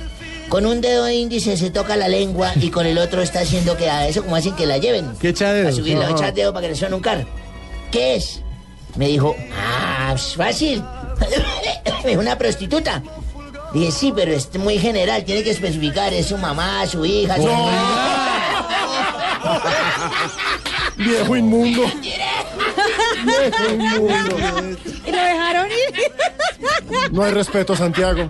[0.49, 3.89] Con un dedo índice se toca la lengua y con el otro está haciendo que
[3.89, 5.13] a eso como hacen que la lleven.
[5.19, 7.25] ¿Qué echa A subirla, dedo para que le suene un carro.
[7.91, 8.41] ¿Qué es?
[8.95, 10.83] Me dijo, ah, es fácil.
[12.03, 13.01] Me dijo, una prostituta.
[13.73, 17.43] Dije, sí, pero es muy general, tiene que especificar, es su mamá, su hija, su
[20.97, 21.83] Viejo inmundo.
[23.25, 24.77] Viejo inmundo.
[25.05, 27.11] Y lo dejaron ir.
[27.11, 28.29] No hay respeto, Santiago.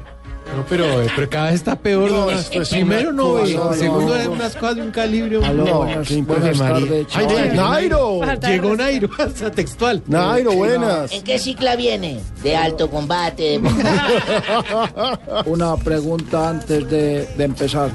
[0.56, 2.12] No, pero, eh, pero cada vez está peor.
[2.12, 4.22] No, es Primero no cosa, no, segundo no.
[4.22, 5.44] es unas cosas de un calibre.
[5.44, 7.52] Aló, no, buenas- qué buenas tardes, Ay.
[7.56, 8.20] Nairo.
[8.48, 10.04] Llegó Nairo, hasta textual.
[10.06, 11.12] Nairo, buenas.
[11.12, 12.20] ¿En qué cicla viene?
[12.44, 13.62] De alto combate, de...
[15.48, 17.90] Una pregunta antes de, de empezar.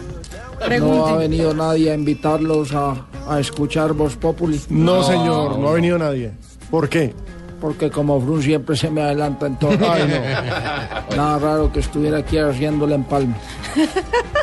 [0.65, 0.97] Pregunte.
[0.99, 4.60] ¿No ha venido nadie a invitarlos a, a escuchar Voz Populi?
[4.70, 6.32] No, señor, no ha venido nadie.
[6.70, 7.14] ¿Por qué?
[7.60, 9.72] Porque como Frun siempre se me adelanta en todo.
[9.90, 11.16] Ay, no.
[11.16, 13.34] Nada raro que estuviera aquí haciéndole empalme.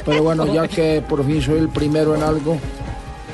[0.06, 2.58] Pero bueno, ya que por fin soy el primero en algo,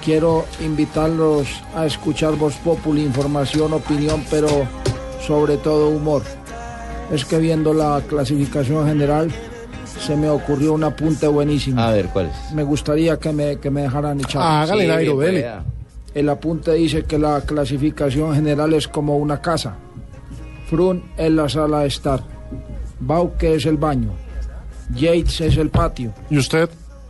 [0.03, 4.47] quiero invitarlos a escuchar Voz Populi, información, opinión, pero
[5.25, 6.23] sobre todo humor.
[7.11, 9.31] Es que viendo la clasificación general,
[9.99, 11.81] se me ocurrió un apunte buenísimo.
[11.81, 12.53] A ver, ¿cuál es?
[12.53, 14.41] Me gustaría que me, que me dejaran echar.
[14.41, 15.63] Hágale, Sí, Nairo, pueda.
[16.13, 19.75] El apunte dice que la clasificación general es como una casa.
[20.69, 22.21] Frun es la sala de estar.
[22.99, 24.11] Bauke es el baño.
[24.93, 26.13] Yates es el patio.
[26.29, 26.69] ¿Y usted?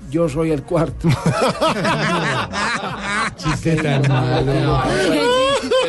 [0.10, 1.08] Yo soy el cuarto.
[3.38, 4.82] Chiste tan malo.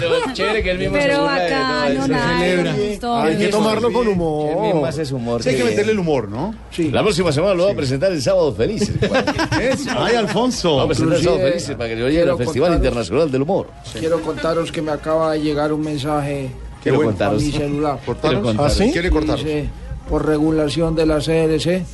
[0.09, 2.09] Pero chévere que él mismo se Pero burla de todo bacano, eso.
[2.09, 2.73] Nairo, celebra.
[2.77, 3.17] listo.
[3.17, 4.41] Hay que tomarlo con Él mismo
[4.73, 4.89] humor.
[4.89, 5.43] hace su humor.
[5.43, 6.55] Sí, hay que meterle el humor, ¿no?
[6.71, 6.91] Sí.
[6.91, 8.95] La próxima semana lo va a presentar el Sábado Felices.
[9.97, 10.77] Ay, Alfonso.
[10.77, 13.69] Vamos a presentar el Sábado Felices para que lo lleven al Festival Internacional del Humor.
[13.99, 16.51] Quiero contaros que me acaba de llegar un mensaje
[16.83, 17.43] Quiero a contaros.
[17.43, 17.99] mi celular.
[18.05, 18.57] Cortaros.
[18.59, 18.91] ¿Ah, sí?
[18.93, 19.45] ¿Quiere cortaros?
[19.45, 19.69] Dice,
[20.09, 21.85] por regulación de la CRC,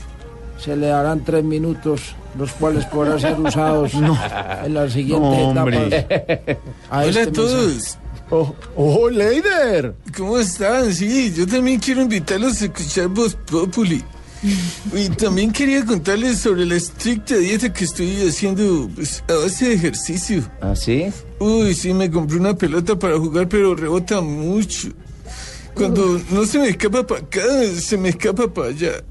[0.59, 3.93] se le darán tres minutos, los cuales podrán ser usados
[4.64, 6.59] en la siguiente No, etapa.
[6.90, 7.98] Hola este a todos.
[8.30, 9.94] Oh, oh, Leider.
[10.16, 10.93] ¿Cómo están?
[10.93, 14.05] Sí, yo también quiero invitarlos a escuchar Voz Populi.
[14.93, 19.74] Y también quería contarles sobre la estricta dieta que estoy haciendo pues, a base de
[19.74, 20.43] ejercicio.
[20.60, 21.06] ¿Ah, sí?
[21.40, 24.89] Uy, sí, me compré una pelota para jugar, pero rebota mucho.
[25.74, 27.43] Cuando no se me escapa para acá,
[27.78, 29.02] se me escapa para allá.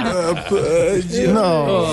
[0.00, 1.32] Papaya.
[1.32, 1.86] No.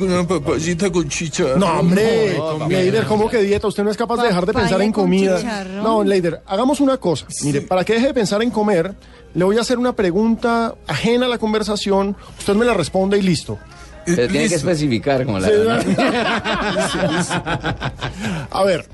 [0.00, 1.60] Una papayita con chicharrón.
[1.60, 2.38] No, hombre,
[2.68, 3.66] Leider, ¿cómo que dieta?
[3.66, 5.38] Usted no es capaz de dejar de pensar en comida.
[5.38, 5.82] chicharrón.
[5.82, 7.26] No, Leider, hagamos una cosa.
[7.42, 8.94] Mire, para que deje de pensar en comer,
[9.34, 12.16] le voy a hacer una pregunta ajena a la conversación.
[12.38, 13.58] Usted me la responde y listo.
[14.06, 15.84] Pero tiene que especificar como la Sí, verdad.
[18.50, 18.88] A ver,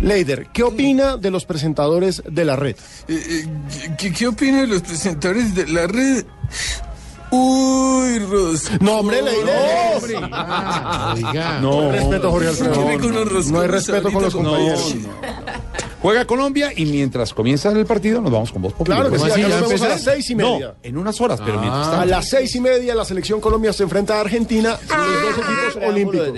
[0.00, 2.76] Leider, ¿qué opina de los presentadores de la red?
[3.08, 6.24] Eh, eh, ¿qué, ¿Qué opina de los presentadores de la red?
[7.30, 8.70] Uy, Ros.
[8.80, 9.96] No, hombre, Leider.
[9.96, 10.16] hombre.
[10.16, 11.60] Oiga.
[11.60, 12.74] No, hay respeto, Jorge Alfredo.
[13.50, 14.94] No hay respeto con los compañeros.
[16.00, 18.74] Juega Colombia y mientras comienza el partido nos vamos con vos.
[18.84, 20.66] Claro que sí, acá nos vemos a las seis y media.
[20.68, 22.06] No, en unas horas, pero mientras A tanto.
[22.06, 26.28] las seis y media la selección Colombia se enfrenta a Argentina, los dos equipos olímpicos.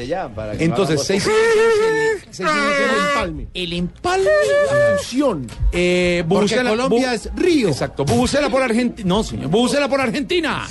[0.59, 3.49] Entonces, seis, y media el empalme.
[3.53, 4.31] El empalme.
[4.71, 5.47] La fusión.
[5.73, 7.69] Eh, Colombia es Río.
[7.69, 8.05] Exacto.
[8.05, 9.09] Bubucela por Argentina.
[9.09, 9.49] No, señor.
[9.49, 10.67] Bubucela por Argentina.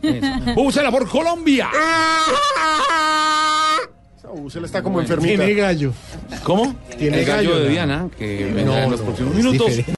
[0.54, 1.70] Bubucela por Colombia.
[4.50, 5.44] Se le está como enfermita.
[5.44, 5.92] Tiene gallo.
[6.44, 6.74] ¿Cómo?
[6.98, 7.68] Tiene el gallo, gallo, de.
[7.70, 9.66] Diana, que vendrá No, en los no, próximos minutos.
[9.68, 9.94] diferente.